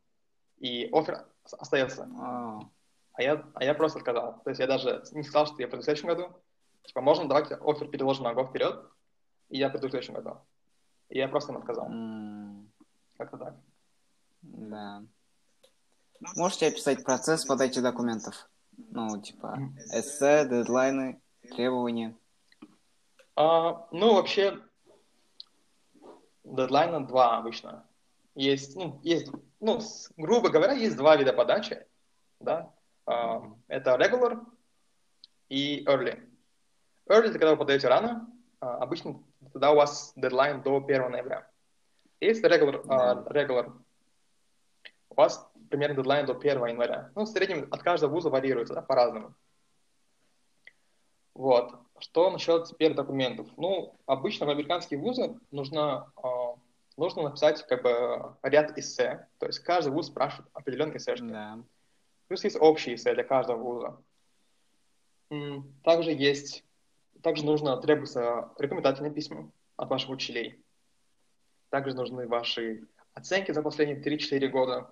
и 0.58 0.88
оффер 0.92 1.26
с- 1.44 1.54
остается. 1.54 2.08
а, 2.20 2.60
А 3.14 3.22
я, 3.22 3.44
а 3.54 3.64
я 3.64 3.74
просто 3.74 3.98
отказал. 3.98 4.40
То 4.44 4.50
есть 4.50 4.60
я 4.60 4.66
даже 4.66 5.02
не 5.12 5.22
сказал, 5.22 5.46
что 5.46 5.56
я 5.60 5.68
приду 5.68 5.82
в 5.82 5.84
следующем 5.84 6.08
году. 6.08 6.32
Типа, 6.84 7.00
можно 7.02 7.28
давайте 7.28 7.56
оффер 7.56 7.88
переложим 7.88 8.24
на 8.24 8.34
год 8.34 8.48
вперед, 8.50 8.84
и 9.50 9.58
я 9.58 9.68
приду 9.68 9.88
в 9.88 9.90
следующем 9.90 10.14
году. 10.14 10.38
И 11.10 11.18
я 11.18 11.28
просто 11.28 11.52
им 11.52 11.58
отказал. 11.58 11.86
м, 11.90 12.70
Как-то 13.18 13.36
так. 13.36 13.54
Да. 14.42 15.02
Можете 16.36 16.68
описать 16.68 17.02
процесс 17.04 17.44
подачи 17.44 17.80
документов? 17.80 18.48
Ну, 18.90 19.20
типа, 19.20 19.58
эссе, 19.92 20.46
дедлайны, 20.48 21.20
требования. 21.50 22.16
А, 23.36 23.86
ну, 23.90 24.14
вообще, 24.14 24.58
дедлайна 26.50 27.06
два 27.06 27.38
обычно. 27.38 27.86
Есть, 28.34 28.76
ну, 28.76 29.00
есть, 29.02 29.30
ну, 29.60 29.80
с- 29.80 30.10
грубо 30.16 30.50
говоря, 30.50 30.72
есть 30.72 30.96
два 30.96 31.16
вида 31.16 31.32
подачи, 31.32 31.86
да. 32.40 32.72
А, 33.06 33.42
это 33.68 33.96
regular 33.96 34.40
и 35.48 35.84
early. 35.84 36.20
Early– 37.08 37.24
это 37.30 37.32
когда 37.32 37.50
вы 37.50 37.56
подаете 37.56 37.88
рано, 37.88 38.30
а, 38.60 38.76
обычно 38.78 39.22
тогда 39.52 39.72
у 39.72 39.76
вас 39.76 40.12
дедлайн 40.16 40.62
до 40.62 40.80
1 40.80 41.10
ноября. 41.10 41.50
Если 42.20 42.48
regular, 42.48 42.84
а, 42.88 43.14
regular, 43.32 43.72
у 45.08 45.14
вас 45.14 45.50
примерно 45.70 45.96
дедлайн 45.96 46.26
до 46.26 46.34
1 46.34 46.66
января. 46.66 47.10
Ну, 47.14 47.22
в 47.22 47.28
среднем 47.28 47.66
от 47.70 47.82
каждого 47.82 48.12
вуза 48.12 48.30
варьируется, 48.30 48.74
да, 48.74 48.82
по-разному. 48.82 49.34
Вот. 51.34 51.74
Что 51.98 52.30
насчет 52.30 52.66
теперь 52.66 52.94
документов? 52.94 53.48
Ну, 53.56 53.94
обычно 54.06 54.46
в 54.46 54.50
американские 54.50 55.00
вузы 55.00 55.38
нужно, 55.50 56.10
а, 56.16 56.39
нужно 57.00 57.22
написать 57.22 57.66
как 57.66 57.82
бы 57.82 58.36
ряд 58.42 58.78
эссе. 58.78 59.26
То 59.38 59.46
есть 59.46 59.60
каждый 59.60 59.90
вуз 59.92 60.06
спрашивает 60.06 60.48
определенные 60.52 60.98
эссешки. 60.98 61.24
Да. 61.24 61.58
Плюс 62.28 62.44
есть 62.44 62.56
общие 62.60 62.94
эссе 62.94 63.14
для 63.14 63.24
каждого 63.24 63.56
вуза. 63.58 64.02
Также 65.82 66.12
есть, 66.12 66.64
также 67.22 67.44
нужно 67.44 67.76
требуются 67.78 68.50
рекомендательные 68.58 69.12
письма 69.12 69.50
от 69.76 69.88
ваших 69.88 70.10
учителей. 70.10 70.62
Также 71.70 71.94
нужны 71.94 72.28
ваши 72.28 72.86
оценки 73.14 73.52
за 73.52 73.62
последние 73.62 74.00
3-4 74.00 74.48
года. 74.48 74.90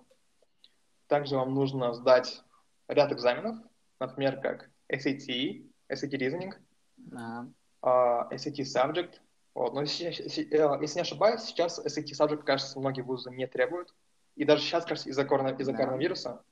Также 1.09 1.37
вам 1.37 1.55
нужно 1.55 1.93
сдать 1.93 2.43
ряд 2.89 3.13
экзаменов, 3.13 3.57
например, 4.01 4.41
как 4.41 4.71
SAT, 4.93 5.67
SAT 5.89 6.13
Reasoning, 6.13 6.55
Ага. 7.13 7.53
а, 7.83 8.29
SAT 8.33 8.61
Subject. 8.63 9.21
Вот. 9.59 9.75
Но 9.75 9.81
если, 9.81 10.05
если- 10.05 10.45
э, 10.53 10.81
если 10.83 10.99
не 10.99 11.03
ошибаюсь, 11.03 11.41
сейчас 11.43 11.81
SAT 11.85 12.13
Subject, 12.13 12.45
кажется, 12.45 12.79
многие 12.79 13.01
вузы 13.01 13.29
не 13.33 13.45
требуют. 13.49 13.93
И 14.37 14.45
даже 14.45 14.63
сейчас, 14.63 14.85
кажется, 14.85 15.11
из-за, 15.11 15.25
корона- 15.25 15.57
из-за 15.59 15.73
Да. 15.73 15.79
коронавируса 15.79 16.45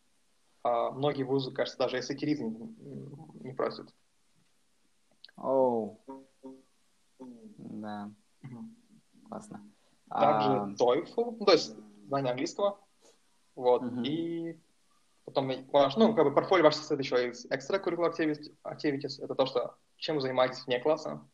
а, 0.65 0.91
многие 0.91 1.23
вузы, 1.23 1.53
кажется, 1.53 1.79
даже 1.79 1.99
SAT 1.99 2.19
Reasoning 2.25 2.75
не 3.45 3.53
просят. 3.53 3.95
Оу. 5.37 6.01
Да, 7.21 8.11
классно. 9.29 9.63
Также 10.11 10.49
А, 10.51 10.75
TOEFL, 10.77 11.37
ну, 11.39 11.45
то 11.47 11.53
есть 11.53 11.77
знание 12.09 12.33
английского. 12.33 12.81
Вот. 13.55 13.83
Мгм. 13.83 14.03
И 14.03 14.59
потом 15.25 15.53
ваш, 15.71 15.95
ну, 15.97 16.13
как 16.13 16.25
бы 16.25 16.35
портфолио 16.35 16.65
ваше 16.65 16.79
состоит 16.79 17.03
еще 17.03 17.29
из 17.29 17.47
extracurricular 17.47 18.13
activities, 18.13 18.53
activities. 18.65 19.23
Это 19.25 19.37
то, 19.37 19.47
что 19.47 19.77
чем 19.97 20.17
вы 20.17 20.23
занимаетесь 20.23 20.67
вне 20.67 20.81
класса. 20.81 21.25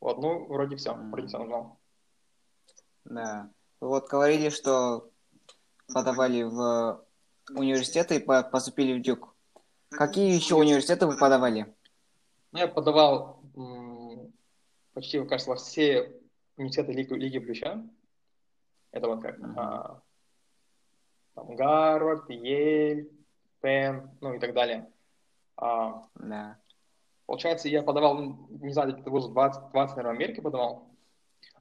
Вот, 0.00 0.18
ну, 0.18 0.46
вроде 0.46 0.76
все, 0.76 0.94
Мгм. 0.94 1.10
вроде 1.10 1.26
все 1.28 1.38
назвал. 1.38 1.78
да. 3.04 3.50
Вы 3.80 3.88
вот 3.88 4.08
говорили, 4.08 4.50
что 4.50 5.10
подавали 5.92 6.42
в 6.42 7.02
университеты 7.54 8.16
и 8.16 8.18
по- 8.20 8.42
поступили 8.42 8.98
в 8.98 9.02
Дюк. 9.02 9.34
Какие 9.90 10.34
еще 10.34 10.54
университеты 10.56 11.06
вы 11.06 11.16
подавали? 11.16 11.74
Ну, 12.52 12.58
я 12.58 12.68
подавал 12.68 13.42
почти, 14.92 15.24
кажется, 15.24 15.50
во 15.50 15.56
все 15.56 16.12
университеты 16.58 16.92
Лиги, 16.92 17.12
Лиги 17.14 17.38
Плюща. 17.38 17.82
Это 18.92 19.08
вот 19.08 19.22
как 19.22 19.38
Мгм. 19.38 19.58
а, 19.58 20.02
там, 21.34 21.56
Гарвард, 21.56 22.28
Ель, 22.28 23.10
Пенн, 23.62 24.10
ну 24.20 24.34
и 24.34 24.38
так 24.38 24.52
далее. 24.52 24.92
А, 25.56 26.06
Да. 26.16 26.59
Получается, 27.30 27.68
я 27.68 27.84
подавал, 27.84 28.16
ну, 28.16 28.48
не 28.60 28.72
знаю, 28.72 28.92
где-то 28.92 29.08
вуз 29.08 29.28
20, 29.28 29.70
20, 29.70 29.96
наверное, 29.96 30.16
в 30.16 30.20
Америке 30.20 30.42
подавал. 30.42 30.88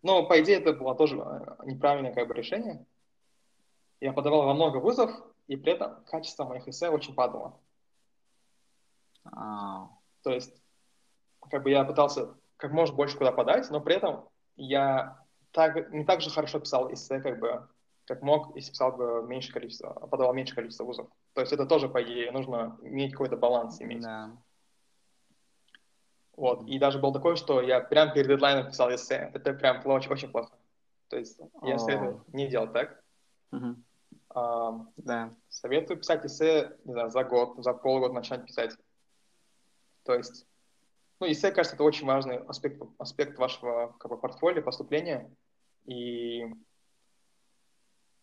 Но, 0.02 0.26
по 0.26 0.42
идее, 0.42 0.58
это 0.58 0.74
было 0.74 0.96
тоже 0.96 1.18
э, 1.20 1.66
неправильное 1.66 2.12
как 2.12 2.28
бы 2.28 2.34
решение. 2.34 2.84
Я 4.02 4.12
подавал 4.12 4.48
во 4.48 4.56
много 4.56 4.78
вузов, 4.78 5.12
и 5.46 5.56
при 5.58 5.74
этом 5.74 6.04
качество 6.06 6.46
моих 6.46 6.68
эссе 6.68 6.90
очень 6.90 7.14
падало. 7.14 7.60
А, 9.26 9.90
То 10.24 10.32
есть, 10.32 10.60
как 11.52 11.62
бы 11.62 11.70
я 11.70 11.84
пытался 11.84 12.34
как 12.58 12.72
можно 12.72 12.96
больше 12.96 13.20
куда 13.20 13.32
подать, 13.32 13.70
но 13.70 13.80
при 13.80 13.98
этом 13.98 14.28
я 14.56 15.24
так, 15.52 15.92
не 15.92 16.04
так 16.04 16.22
же 16.22 16.32
хорошо 16.32 16.60
писал 16.60 16.92
эссе, 16.92 17.22
как 17.22 17.38
бы, 17.38 17.68
как 18.06 18.24
мог, 18.24 18.56
если 18.56 18.72
писал 18.72 18.94
бы 18.94 19.24
меньше 19.28 19.54
количество, 19.54 19.94
подавал 19.94 20.34
меньше 20.34 20.56
количество 20.56 20.84
вузов. 20.84 21.10
То 21.34 21.42
есть 21.42 21.54
это 21.54 21.68
тоже, 21.68 21.88
по 21.90 22.02
идее, 22.02 22.32
нужно 22.32 22.76
иметь 22.82 23.12
какой-то 23.12 23.38
баланс 23.38 23.80
иметь. 23.82 24.02
Да. 24.02 24.32
Вот. 26.40 26.66
И 26.68 26.80
даже 26.80 27.00
было 27.00 27.12
такое, 27.12 27.36
что 27.36 27.62
я 27.62 27.82
прям 27.82 28.14
перед 28.14 28.28
дедлайном 28.28 28.68
писал 28.68 28.96
эссе. 28.96 29.30
Это 29.34 29.54
прям 29.54 29.86
очень, 29.86 30.10
очень 30.10 30.32
плохо. 30.32 30.56
То 31.10 31.18
есть 31.18 31.38
я 31.64 31.76
О. 31.76 31.80
советую 31.80 32.24
не 32.32 32.48
делать 32.48 32.72
так. 32.72 33.04
А, 34.30 34.86
Да. 34.96 35.36
советую 35.50 35.98
писать 35.98 36.26
эссе, 36.26 36.78
не 36.86 36.94
знаю, 36.94 37.10
за 37.10 37.26
год, 37.26 37.62
за 37.62 37.74
полгода 37.74 38.14
начать 38.14 38.46
писать. 38.46 38.74
То 40.06 40.16
есть, 40.16 40.48
ну, 41.20 41.30
эссе, 41.30 41.52
кажется, 41.52 41.76
это 41.76 41.84
очень 41.84 42.08
важный 42.08 42.38
аспект, 42.38 42.82
аспект 43.00 43.38
вашего 43.38 43.94
как 44.00 44.10
бы, 44.10 44.18
портфолио, 44.18 44.64
поступления. 44.64 45.30
И, 45.88 46.46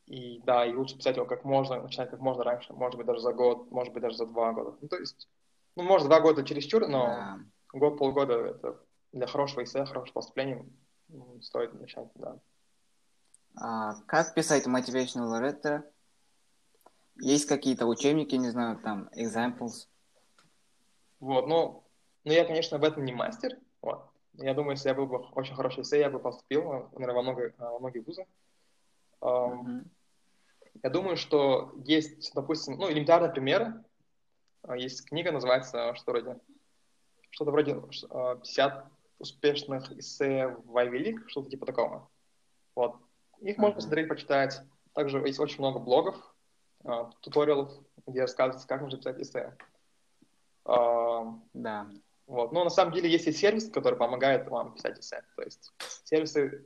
и 0.07 0.41
да, 0.47 0.65
и 0.65 0.73
лучше 0.73 0.97
писать 0.97 1.17
его 1.17 1.27
как 1.27 1.45
можно, 1.45 1.83
начинать 1.83 2.09
как 2.09 2.21
можно 2.21 2.45
раньше, 2.45 2.73
может 2.73 2.97
быть, 2.97 3.07
даже 3.07 3.21
за 3.21 3.35
год, 3.35 3.71
может 3.71 3.93
быть, 3.93 4.03
даже 4.03 4.17
за 4.17 4.25
два 4.25 4.55
года. 4.55 4.79
Ну, 4.81 4.89
то 4.89 4.97
есть, 4.97 5.29
ну, 5.75 5.83
может, 5.83 6.07
два 6.07 6.21
года 6.21 6.45
чересчур, 6.45 6.89
но 6.89 7.09
Да. 7.09 7.41
Год, 7.73 7.99
полгода 7.99 8.35
это 8.35 8.81
для 9.13 9.27
хорошего 9.27 9.65
эссе, 9.65 9.85
хорошего 9.85 10.15
поступления 10.15 10.67
стоит 11.43 11.75
начать, 11.75 12.09
да. 12.15 12.39
А, 13.59 13.95
как 14.07 14.35
писать 14.35 14.67
motivational 14.67 15.41
letter? 15.41 15.83
Есть 17.19 17.47
какие-то 17.47 17.87
учебники, 17.87 18.35
не 18.35 18.51
знаю, 18.51 18.79
там, 18.79 19.09
examples? 19.17 19.89
Вот, 21.21 21.47
ну, 21.47 21.85
ну, 22.25 22.33
я, 22.33 22.45
конечно, 22.45 22.79
в 22.79 22.85
этом 22.85 23.05
не 23.05 23.13
мастер, 23.13 23.59
вот. 23.81 24.11
Я 24.35 24.53
думаю, 24.53 24.73
если 24.73 24.91
я 24.91 24.95
был 24.95 25.07
бы 25.07 25.19
очень 25.33 25.55
хороший 25.55 25.83
эссе, 25.83 25.99
я 25.99 26.11
бы 26.11 26.19
поступил, 26.19 26.91
наверное, 26.93 27.15
во, 27.15 27.23
много, 27.23 27.55
во 27.57 27.79
многие 27.79 28.01
вузы. 28.01 28.27
Ам, 29.23 29.61
Мгм. 29.61 29.91
Я 30.83 30.91
думаю, 30.91 31.17
что 31.17 31.73
есть, 31.85 32.33
допустим, 32.35 32.77
ну, 32.77 32.91
элементарные 32.91 33.33
примеры. 33.33 33.83
А, 34.63 34.77
Есть 34.77 35.07
книга, 35.07 35.33
называется 35.33 35.95
что 35.95 36.13
вроде, 36.13 36.39
что-то 37.37 37.51
вроде 37.51 37.81
а, 38.11 38.37
50 38.37 38.87
успешных 39.19 39.93
эссе 39.93 40.49
в 40.65 40.77
Ivy 40.77 40.99
League, 41.05 41.29
что-то 41.29 41.51
типа 41.51 41.67
такого. 41.67 42.09
Вот. 42.75 42.97
Их 43.41 43.59
можно 43.59 43.77
посмотреть, 43.77 44.09
почитать. 44.09 44.63
Также 44.95 45.19
есть 45.19 45.39
очень 45.39 45.59
много 45.59 45.79
блогов, 45.79 46.17
а, 46.85 47.11
туториалов, 47.21 47.71
где 48.07 48.23
рассказывается, 48.23 48.67
как 48.67 48.81
нужно 48.81 48.99
писать 48.99 49.21
эссе. 49.21 49.57
А, 50.65 51.39
Да. 51.53 51.87
Вот. 52.27 52.53
Но 52.53 52.65
на 52.65 52.71
самом 52.71 52.93
деле 52.95 53.11
есть 53.11 53.27
и 53.27 53.33
сервис, 53.33 53.71
который 53.71 53.99
помогает 53.99 54.49
вам 54.49 54.73
писать 54.75 54.99
эссе. 54.99 55.23
То 55.37 55.43
есть 55.43 55.73
сервисы, 56.05 56.65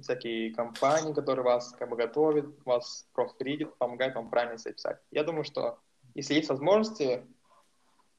всякие 0.00 0.52
компании, 0.52 1.14
которые 1.14 1.44
вас 1.44 1.72
как 1.78 1.88
бы 1.88 1.96
готовят, 1.96 2.46
вас 2.66 3.08
профридят, 3.12 3.78
помогают 3.78 4.16
вам 4.16 4.28
правильно 4.28 4.56
эссе 4.56 4.72
писать. 4.72 4.98
Я 5.12 5.22
думаю, 5.22 5.44
что 5.44 5.78
если 6.14 6.34
есть 6.34 6.48
возможности, 6.48 7.24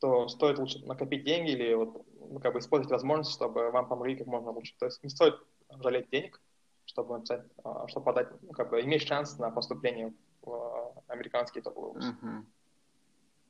то 0.01 0.27
стоит 0.27 0.57
лучше 0.57 0.79
накопить 0.79 1.23
деньги 1.23 1.51
или 1.51 1.75
вот, 1.75 2.05
ну, 2.19 2.39
как 2.39 2.53
бы 2.53 2.59
использовать 2.59 2.91
возможность, 2.91 3.33
чтобы 3.33 3.69
вам 3.69 3.87
помогли 3.87 4.17
как 4.17 4.25
можно 4.25 4.49
лучше. 4.49 4.75
То 4.79 4.87
есть 4.87 5.01
не 5.03 5.09
стоит 5.09 5.35
жалеть 5.69 6.09
денег, 6.09 6.41
чтобы 6.85 7.13
написать, 7.15 7.45
а, 7.63 7.87
чтобы 7.87 8.05
подать, 8.05 8.27
ну, 8.41 8.51
как 8.51 8.71
бы 8.71 8.81
иметь 8.81 9.07
шанс 9.07 9.37
на 9.37 9.51
поступление 9.51 10.11
в 10.41 10.51
а, 10.51 11.03
американский 11.07 11.61
топовый 11.61 11.93
вуз. 11.93 12.05
Мгм. 12.05 12.51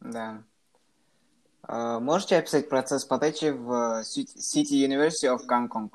Да. 0.02 0.44
А, 1.64 2.00
можете 2.02 2.38
описать 2.38 2.68
процесс 2.68 3.06
подачи 3.06 3.50
в 3.52 4.02
Ci- 4.02 4.36
City 4.38 4.86
University 4.86 5.34
of 5.34 5.40
Gangkong? 5.50 5.90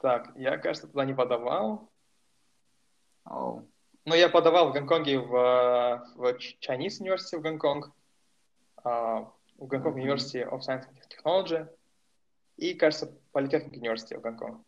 Так, 0.00 0.32
я, 0.34 0.58
кажется, 0.58 0.88
туда 0.88 1.04
не 1.04 1.14
подавал. 1.14 1.88
Оу. 3.24 3.68
Ну, 4.04 4.14
я 4.14 4.28
подавал 4.28 4.70
в 4.70 4.72
Гонконге 4.72 5.18
в, 5.20 5.34
э, 5.34 5.98
в 6.16 6.36
Chinese 6.60 7.00
University 7.00 7.38
в 7.38 7.42
Гонконг, 7.42 7.90
а, 8.82 9.30
в 9.58 9.66
Гонконг. 9.66 9.96
University 9.96 10.42
of 10.48 10.58
Science 10.60 10.86
and 10.88 10.98
Technology 11.08 11.68
и, 12.56 12.74
кажется, 12.74 13.16
Polytechnic 13.32 13.72
University 13.74 14.18
в 14.18 14.20
Гонконг. 14.20 14.60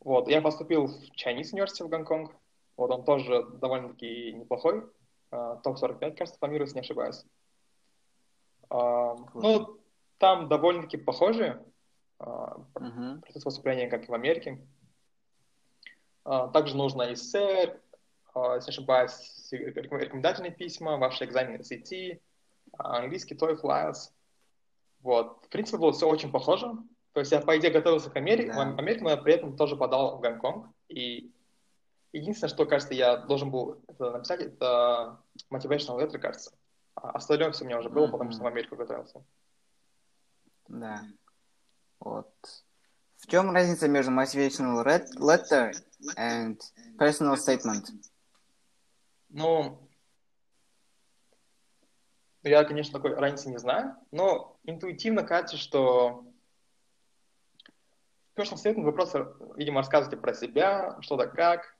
Вот, 0.00 0.28
я 0.28 0.40
поступил 0.40 0.86
в 0.86 1.02
Chinese 1.14 1.52
University 1.54 1.84
в 1.84 1.88
Гонконг. 1.88 2.34
Вот 2.78 2.90
он 2.90 3.04
тоже 3.04 3.44
довольно-таки 3.60 4.32
неплохой. 4.32 4.84
а, 5.32 5.56
Топ-45, 5.56 6.16
кажется, 6.16 6.40
по 6.40 6.46
миру, 6.46 6.64
если 6.64 6.76
не 6.76 6.80
ошибаюсь. 6.80 7.24
А. 8.70 9.16
Ну, 9.34 9.78
там 10.18 10.48
довольно-таки 10.48 10.96
похожие 10.96 11.62
Мгм. 12.18 13.20
процесс 13.20 13.44
поступления, 13.44 13.88
как 13.88 14.04
и 14.04 14.10
в 14.10 14.14
Америке. 14.14 14.66
Также 16.24 16.76
нужно 16.76 17.12
эссе, 17.12 17.80
если 18.34 18.70
не 18.70 18.74
ошибаюсь, 18.76 19.48
реком- 19.52 19.98
рекомендательные 19.98 20.52
письма, 20.52 20.96
ваши 20.96 21.24
экзамены 21.24 21.62
SAT, 21.62 22.20
а, 22.78 22.98
английский 22.98 23.34
TOEFL, 23.34 23.62
IELTS. 23.64 24.12
Вот. 25.02 25.44
В 25.46 25.48
принципе, 25.48 25.78
было 25.78 25.92
все 25.92 26.06
очень 26.08 26.30
похоже. 26.30 26.72
То 27.12 27.20
есть 27.20 27.32
я, 27.32 27.40
по 27.40 27.58
идее, 27.58 27.70
готовился 27.72 28.10
к 28.10 28.16
Америке, 28.16 28.52
Да. 28.52 28.72
в 28.72 28.78
Америку, 28.78 29.04
но 29.04 29.10
я 29.10 29.16
при 29.16 29.34
этом 29.34 29.56
тоже 29.56 29.76
подал 29.76 30.18
в 30.18 30.20
Гонконг. 30.20 30.68
И 30.88 31.32
единственное, 32.12 32.50
что, 32.52 32.66
кажется, 32.66 32.94
я 32.94 33.16
должен 33.16 33.50
был 33.50 33.82
это 33.88 34.10
написать, 34.10 34.40
это 34.40 35.18
motivational 35.50 35.98
letter, 35.98 36.18
кажется. 36.18 36.52
А 36.94 37.10
остальное 37.10 37.50
все 37.52 37.64
у 37.64 37.66
меня 37.66 37.78
уже 37.78 37.88
было, 37.88 38.06
потому 38.06 38.24
Мгм. 38.24 38.32
что 38.32 38.42
в 38.44 38.46
Америку 38.46 38.76
готовился. 38.76 39.24
Да. 40.68 41.02
Вот. 41.98 42.32
В 43.18 43.26
чем 43.26 43.50
разница 43.52 43.88
между 43.88 44.12
motivational 44.12 44.84
letter 45.18 45.72
and 46.16 46.58
personal 46.98 47.34
statement? 47.34 47.86
Ну, 49.30 49.88
я, 52.42 52.64
конечно, 52.64 52.92
такой 52.92 53.14
разницы 53.14 53.50
не 53.50 53.58
знаю, 53.58 53.96
но 54.10 54.58
интуитивно 54.64 55.22
кажется, 55.22 55.56
что 55.56 56.24
в 58.34 58.38
personal 58.40 58.56
statement 58.56 58.82
вы 58.82 58.92
просто, 58.92 59.36
видимо, 59.56 59.80
рассказываете 59.80 60.20
про 60.20 60.34
себя, 60.34 60.96
что 61.00 61.16
да 61.16 61.26
как, 61.26 61.76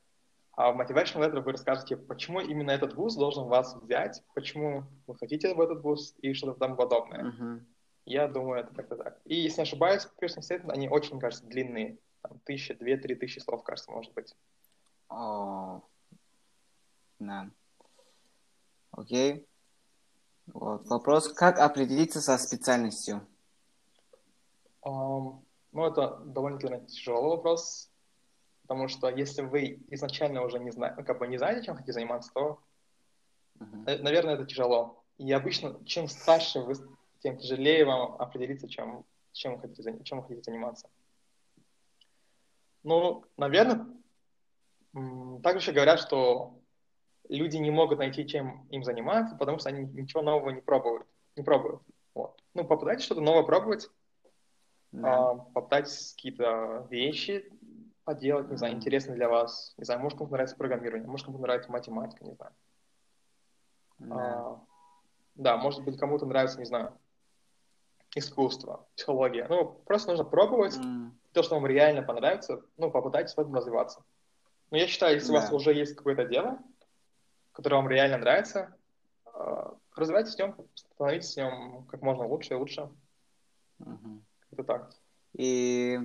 а 0.53 0.73
в 0.73 0.81
motivational 0.81 1.27
letter 1.27 1.41
вы 1.41 1.53
расскажете, 1.53 1.97
почему 1.97 2.41
именно 2.41 2.71
этот 2.71 2.95
вуз 2.95 3.17
должен 3.17 3.45
вас 3.49 3.75
взять, 3.77 4.23
почему 4.35 4.85
вы 5.07 5.17
хотите 5.17 5.55
в 5.55 5.61
этот 5.61 5.83
вуз 5.83 6.15
и 6.21 6.35
что-то 6.35 6.59
там 6.59 6.77
подобное. 6.77 7.25
Мгм. 7.25 7.67
Я 8.05 8.29
думаю, 8.29 8.61
это 8.61 8.75
как-то 8.75 8.97
так. 8.97 9.21
И 9.25 9.37
если 9.37 9.61
не 9.61 9.63
ошибаюсь, 9.63 10.09
personal 10.21 10.43
statement, 10.43 10.73
они 10.73 10.89
очень, 10.89 11.19
кажется, 11.19 11.47
длинные. 11.47 11.99
Там 12.23 12.39
тысяча, 12.41 12.75
две, 12.75 12.97
три 12.97 13.15
тысячи 13.15 13.39
слов, 13.39 13.63
кажется, 13.63 13.91
может 13.91 14.13
быть. 14.13 14.35
О, 15.09 15.81
да. 17.21 17.51
Окей. 18.91 19.47
Вот. 20.47 20.87
Вопрос, 20.89 21.33
как 21.33 21.59
определиться 21.59 22.21
со 22.21 22.37
специальностью? 22.39 23.27
Ам, 24.83 25.45
ну, 25.73 25.85
это 25.87 26.17
довольно-таки 26.25 26.87
тяжелый 26.87 27.37
вопрос, 27.37 27.91
потому 28.63 28.89
что 28.89 29.09
если 29.09 29.43
вы 29.43 29.81
изначально 29.91 30.43
уже 30.43 30.59
не 30.59 30.71
знаете, 30.71 31.03
как 31.05 31.19
бы 31.19 31.29
не 31.29 31.39
знаете, 31.39 31.65
чем 31.65 31.77
хотите 31.77 31.93
заниматься, 31.93 32.33
то, 32.33 32.61
э, 33.87 33.99
наверное, 33.99 34.35
это 34.35 34.47
тяжело. 34.47 35.05
И 35.19 35.31
обычно, 35.33 35.85
чем 35.85 36.09
старше 36.09 36.61
вы, 36.61 36.75
тем 37.21 37.37
тяжелее 37.37 37.85
вам 37.85 38.15
определиться, 38.15 38.69
чем, 38.69 39.05
чем, 39.33 39.55
вы, 39.57 39.61
хотите, 39.61 40.03
чем 40.03 40.19
вы 40.19 40.25
хотите 40.25 40.51
заниматься. 40.51 40.89
Ну, 42.83 43.25
наверное, 43.37 43.87
также 45.43 45.73
говорят, 45.73 46.01
что 46.01 46.60
люди 47.37 47.57
не 47.57 47.71
могут 47.71 47.99
найти, 47.99 48.27
чем 48.27 48.67
им 48.71 48.83
заниматься, 48.85 49.37
потому 49.37 49.59
что 49.59 49.69
они 49.69 49.85
ничего 49.85 50.23
нового 50.23 50.51
не 50.51 50.61
пробуют. 50.61 51.07
Не 51.37 51.43
пробуют. 51.43 51.81
Вот. 52.15 52.43
Ну, 52.55 52.65
попытайтесь 52.65 53.05
что-то 53.05 53.21
новое 53.21 53.45
пробовать, 53.45 53.89
Да. 54.93 55.31
а, 55.31 55.35
попытайтесь 55.37 56.13
какие-то 56.15 56.87
вещи 56.91 57.51
поделать, 58.05 58.51
не 58.51 58.57
знаю, 58.57 58.75
интересные 58.75 59.15
для 59.17 59.29
вас. 59.29 59.75
Не 59.79 59.85
знаю, 59.85 60.01
может, 60.01 60.19
кому-то 60.19 60.33
нравится 60.33 60.57
программирование, 60.57 61.09
может, 61.09 61.27
кому-то 61.27 61.43
нравится 61.43 61.71
математика, 61.71 62.25
не 62.25 62.35
знаю. 62.35 62.53
Да. 63.99 64.17
А, 64.17 64.61
да, 65.37 65.57
может 65.57 65.85
быть, 65.85 65.99
кому-то 65.99 66.27
нравится, 66.27 66.59
не 66.59 66.65
знаю, 66.65 66.93
искусство, 68.17 68.87
психология. 68.97 69.47
Ну, 69.49 69.67
просто 69.87 70.11
нужно 70.11 70.25
пробовать 70.25 70.77
М, 70.79 71.17
то, 71.33 71.43
что 71.45 71.55
вам 71.55 71.67
реально 71.67 72.03
понравится, 72.03 72.63
ну, 72.77 72.91
попытайтесь 72.91 73.35
в 73.35 73.39
этом 73.39 73.55
развиваться. 73.55 74.03
Но 74.73 74.79
я 74.79 74.87
считаю, 74.89 75.15
если 75.15 75.31
у 75.31 75.35
вас 75.35 75.51
Да. 75.51 75.55
уже 75.55 75.73
есть 75.73 75.95
какое-то 75.95 76.25
дело, 76.25 76.59
которое 77.61 77.77
вам 77.77 77.91
реально 77.91 78.17
нравится, 78.17 78.75
а, 79.27 79.75
развивайтесь 79.95 80.35
в 80.35 80.39
нем, 80.39 80.57
становитесь 80.75 81.35
в 81.35 81.37
нем 81.37 81.85
как 81.91 82.01
можно 82.01 82.27
лучше 82.27 82.55
и 82.55 82.57
лучше. 82.57 82.89
мгм. 83.79 84.25
Это 84.51 84.65
так. 84.65 84.91
И 85.35 85.99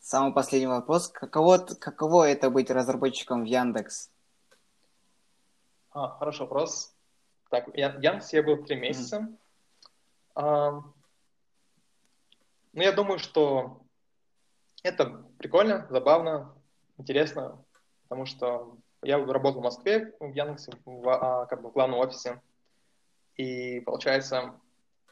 самый 0.00 0.34
последний 0.34 0.66
вопрос. 0.66 1.08
Каково, 1.08 1.58
каково 1.58 2.28
это 2.28 2.50
быть 2.50 2.72
разработчиком 2.72 3.42
в 3.42 3.44
Яндекс? 3.44 4.10
А, 5.92 6.08
хороший 6.18 6.40
вопрос. 6.40 6.92
Так, 7.50 7.68
я, 7.74 7.90
Яндекс 8.00 8.32
я 8.32 8.42
был 8.42 8.64
три 8.64 8.74
месяца. 8.74 9.28
А, 10.34 10.72
ну, 12.72 12.82
я 12.82 12.90
думаю, 12.90 13.20
что 13.20 13.80
это 14.82 15.24
прикольно, 15.38 15.86
забавно. 15.88 16.52
интересно, 16.98 17.64
потому 18.02 18.26
что 18.26 18.76
я 19.02 19.18
работал 19.24 19.60
в 19.60 19.64
Москве, 19.64 20.14
в 20.20 20.32
Яндексе, 20.32 20.72
в, 20.84 21.08
а, 21.08 21.46
как 21.46 21.62
бы 21.62 21.70
в 21.70 21.72
главном 21.72 22.00
офисе, 22.00 22.40
и 23.36 23.80
получается, 23.80 24.60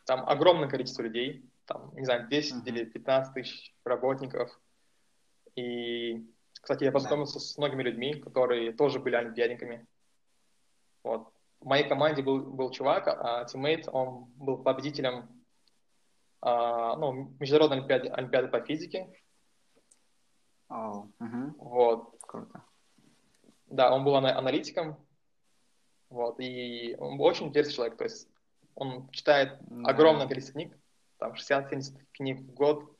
там 0.05 0.29
огромное 0.29 0.69
количество 0.69 1.03
людей, 1.03 1.45
там, 1.65 1.95
не 1.95 2.05
знаю, 2.05 2.29
10 2.29 2.55
uh-huh. 2.55 2.69
или 2.69 2.85
15 2.85 3.35
тысяч 3.35 3.75
работников. 3.85 4.59
И, 5.55 6.27
кстати, 6.53 6.85
я 6.85 6.93
познакомился 6.93 7.39
yeah. 7.39 7.43
с 7.43 7.59
многими 7.59 7.83
людьми, 7.83 8.15
которые 8.15 8.73
тоже 8.73 9.01
были 9.01 9.17
олимпиадниками. 9.17 9.87
Вот. 11.03 11.33
В 11.61 11.67
моей 11.67 11.89
команде 11.89 12.23
был, 12.23 12.41
был 12.41 12.71
чувак, 12.71 13.09
а 13.09 13.45
тиммейт, 13.45 13.89
он 13.91 14.27
был 14.37 14.59
победителем 14.59 15.29
а, 16.41 16.97
ну, 16.97 17.35
международной 17.41 17.79
олимпиады, 17.79 18.09
олимпиады 18.09 18.49
по 18.49 18.61
физике. 18.61 19.13
Oh, 20.71 21.09
uh-huh. 21.19 21.55
Вот. 21.59 22.15
Круто. 22.21 22.63
Да, 23.71 23.95
он 23.95 24.05
был 24.05 24.17
аналитиком, 24.17 24.97
вот, 26.11 26.41
и 26.41 26.97
он 26.99 27.21
очень 27.21 27.49
интересный 27.49 27.75
человек, 27.75 27.99
то 27.99 28.05
есть 28.05 28.29
он 28.75 29.09
читает 29.11 29.59
огромное 29.85 30.27
количество 30.27 30.55
книг, 30.55 30.77
там 31.19 31.33
60-70 31.35 31.99
книг 32.13 32.41
в 32.41 32.55
год, 32.55 32.97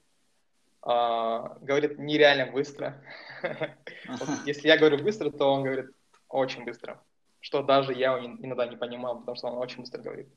а, 0.83 1.57
говорит 1.61 1.99
нереально 1.99 2.53
быстро. 2.53 3.03
вот, 3.43 4.29
если 4.45 4.69
я 4.69 4.77
говорю 4.77 5.03
быстро, 5.03 5.31
то 5.31 5.53
он 5.53 5.63
говорит 5.63 5.91
очень 6.29 6.65
быстро, 6.65 7.03
что 7.41 7.63
даже 7.63 7.95
я 7.95 8.19
иногда 8.19 8.67
не 8.67 8.77
понимал, 8.77 9.21
потому 9.21 9.37
что 9.37 9.49
он 9.49 9.59
очень 9.59 9.81
быстро 9.81 10.03
говорит. 10.03 10.29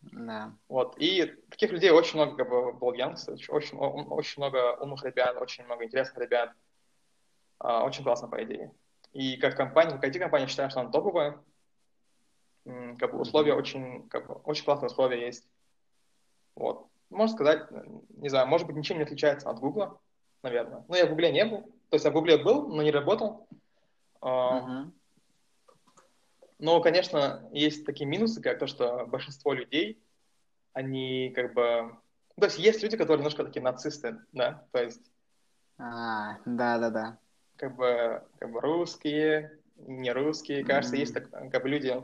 Да. 0.00 0.54
Вот. 0.68 0.96
И 0.98 1.26
таких 1.50 1.72
людей 1.72 1.90
очень 1.90 2.18
много 2.18 2.36
как 2.36 2.48
бы, 2.48 2.72
в 2.72 2.94
Яндексе, 2.94 3.32
очень, 3.48 3.76
очень 3.78 4.42
много 4.42 4.76
умных 4.76 5.04
ребят, 5.04 5.36
очень 5.36 5.64
много 5.64 5.84
интересных 5.84 6.18
ребят. 6.18 6.52
А, 7.58 7.84
очень 7.84 8.04
классно, 8.04 8.28
по 8.28 8.42
идее. 8.42 8.72
И 9.12 9.36
как 9.36 9.56
компания, 9.56 9.92
как 9.92 10.04
IT-компания, 10.04 10.46
считаю, 10.46 10.70
что 10.70 10.80
она 10.80 10.90
топовая. 10.90 11.42
Как 12.64 13.12
бы 13.12 13.20
условия 13.20 13.54
очень, 13.54 14.08
как 14.08 14.26
бы, 14.26 14.34
очень 14.44 14.64
классные 14.64 14.88
условия 14.88 15.24
есть. 15.24 15.48
Вот. 16.54 16.86
Можно 17.08 17.34
сказать, 17.34 17.66
не 18.10 18.28
знаю, 18.28 18.46
может 18.46 18.66
быть, 18.66 18.76
ничем 18.76 18.98
не 18.98 19.04
отличается 19.04 19.48
от 19.48 19.58
Гугла, 19.58 19.98
наверное. 20.42 20.84
Но 20.88 20.96
я 20.96 21.06
в 21.06 21.10
Гугле 21.10 21.32
не 21.32 21.44
был. 21.46 21.62
То 21.88 21.94
есть 21.94 22.04
я 22.04 22.10
в 22.10 22.14
Гугле 22.14 22.36
был, 22.36 22.68
но 22.68 22.82
не 22.82 22.90
работал. 22.90 23.48
Uh-huh. 24.20 24.90
Но, 26.58 26.80
конечно, 26.82 27.48
есть 27.52 27.86
такие 27.86 28.04
минусы, 28.04 28.42
как 28.42 28.58
то, 28.58 28.66
что 28.66 29.06
большинство 29.06 29.54
людей, 29.54 30.02
они 30.74 31.30
как 31.34 31.54
бы... 31.54 31.96
То 32.36 32.46
есть 32.46 32.58
есть 32.58 32.82
люди, 32.82 32.96
которые 32.96 33.18
немножко 33.18 33.44
такие 33.44 33.62
нацисты, 33.62 34.18
да, 34.32 34.66
то 34.72 34.82
есть... 34.82 35.10
А, 35.78 36.38
да-да-да 36.44 37.18
как 37.58 37.76
бы, 37.76 38.22
как 38.38 38.50
бы 38.50 38.60
русские, 38.60 39.58
не 39.76 40.10
русские. 40.12 40.64
Кажется, 40.64 40.96
mm-hmm. 40.96 41.00
есть 41.00 41.14
так, 41.14 41.30
как 41.30 41.62
бы 41.62 41.68
люди 41.68 42.02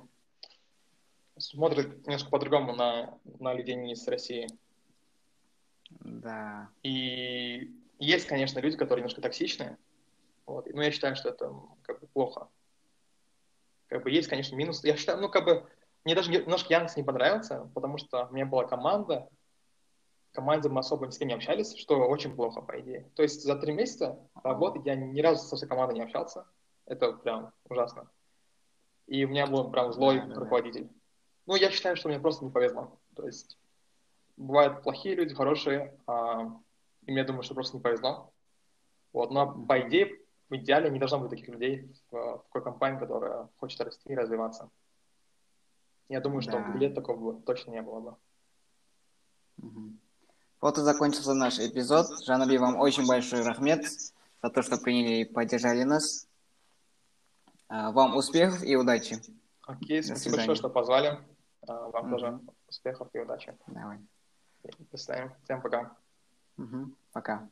смотрят 1.38 2.06
немножко 2.06 2.30
по-другому 2.30 2.74
на, 2.74 3.18
на 3.40 3.54
людей 3.54 3.74
не 3.74 3.92
из 3.92 4.06
России. 4.06 4.48
Да. 6.00 6.68
И 6.82 7.72
есть, 7.98 8.26
конечно, 8.26 8.58
люди, 8.60 8.76
которые 8.76 9.02
немножко 9.02 9.22
токсичные. 9.22 9.78
Вот. 10.46 10.66
Но 10.72 10.82
я 10.82 10.90
считаю, 10.90 11.16
что 11.16 11.30
это 11.30 11.52
как 11.82 12.00
бы 12.00 12.06
плохо. 12.08 12.48
Как 13.86 14.02
бы 14.02 14.10
есть, 14.10 14.28
конечно, 14.28 14.56
минус. 14.56 14.84
Я 14.84 14.96
считаю, 14.96 15.20
ну, 15.20 15.28
как 15.28 15.44
бы, 15.44 15.66
мне 16.04 16.14
даже 16.14 16.30
немножко 16.30 16.72
Яндекс 16.72 16.96
не 16.96 17.02
понравился, 17.04 17.70
потому 17.74 17.98
что 17.98 18.26
у 18.26 18.32
меня 18.32 18.46
была 18.46 18.64
команда, 18.64 19.28
команде 20.34 20.68
мы 20.68 20.80
особо 20.80 21.06
ни 21.06 21.10
с 21.10 21.18
кем 21.18 21.28
не 21.28 21.34
общались, 21.34 21.76
что 21.76 21.96
очень 22.08 22.34
плохо, 22.34 22.60
по 22.60 22.78
идее. 22.80 23.08
То 23.14 23.22
есть 23.22 23.42
за 23.42 23.56
три 23.56 23.72
месяца 23.72 24.18
работы 24.42 24.80
я 24.84 24.94
ни 24.96 25.20
разу 25.20 25.46
со 25.46 25.56
всей 25.56 25.66
командой 25.66 25.94
не 25.94 26.02
общался. 26.02 26.46
Это 26.86 27.12
прям 27.12 27.52
ужасно. 27.68 28.10
И 29.06 29.24
у 29.24 29.28
меня 29.28 29.46
был 29.46 29.70
прям 29.70 29.92
злой 29.92 30.20
да, 30.20 30.34
руководитель. 30.34 30.84
Да. 30.84 30.94
Ну, 31.46 31.56
я 31.56 31.70
считаю, 31.70 31.96
что 31.96 32.08
мне 32.08 32.18
просто 32.18 32.44
не 32.44 32.50
повезло. 32.50 32.98
То 33.14 33.26
есть 33.26 33.58
бывают 34.36 34.82
плохие 34.82 35.14
люди, 35.14 35.34
хорошие, 35.34 35.96
а, 36.06 36.60
и 37.06 37.12
мне 37.12 37.24
думаю, 37.24 37.42
что 37.42 37.54
просто 37.54 37.76
не 37.76 37.82
повезло. 37.82 38.32
Вот, 39.12 39.30
но 39.30 39.64
по 39.66 39.80
идее, 39.80 40.20
в 40.48 40.56
идеале 40.56 40.90
не 40.90 40.98
должно 40.98 41.20
быть 41.20 41.30
таких 41.30 41.48
людей 41.48 41.92
в, 42.10 42.16
в 42.16 42.44
такой 42.44 42.62
компании, 42.62 42.98
которая 42.98 43.48
хочет 43.58 43.80
расти 43.80 44.08
и 44.08 44.14
развиваться. 44.14 44.70
Я 46.08 46.20
думаю, 46.20 46.42
что 46.42 46.52
да. 46.52 46.60
Гугле 46.60 46.90
такого 46.90 47.40
точно 47.42 47.70
не 47.70 47.82
было 47.82 48.00
бы. 48.00 48.16
Угу. 49.58 49.92
Вот 50.64 50.78
и 50.78 50.80
закончился 50.80 51.34
наш 51.34 51.58
эпизод. 51.58 52.06
Жанаби, 52.24 52.56
вам 52.56 52.76
очень 52.76 53.06
большой 53.06 53.42
рахмет 53.42 53.84
за 54.42 54.48
то, 54.48 54.62
что 54.62 54.78
приняли 54.78 55.16
и 55.16 55.24
поддержали 55.26 55.82
нас. 55.82 56.26
А, 57.68 57.90
вам 57.90 58.16
успехов 58.16 58.64
и 58.64 58.74
удачи. 58.74 59.20
Окей, 59.66 60.02
спасибо 60.02 60.36
большое, 60.36 60.56
что 60.56 60.70
позвали. 60.70 61.18
А, 61.68 61.90
вам 61.90 62.06
mm-hmm. 62.06 62.10
тоже 62.10 62.40
успехов 62.66 63.08
и 63.12 63.18
удачи. 63.18 63.54
Давай. 63.66 63.98
До 64.90 64.96
свидания. 64.96 65.36
Всем 65.44 65.60
пока. 65.60 65.94
Mm-hmm. 66.56 66.94
Пока. 67.12 67.46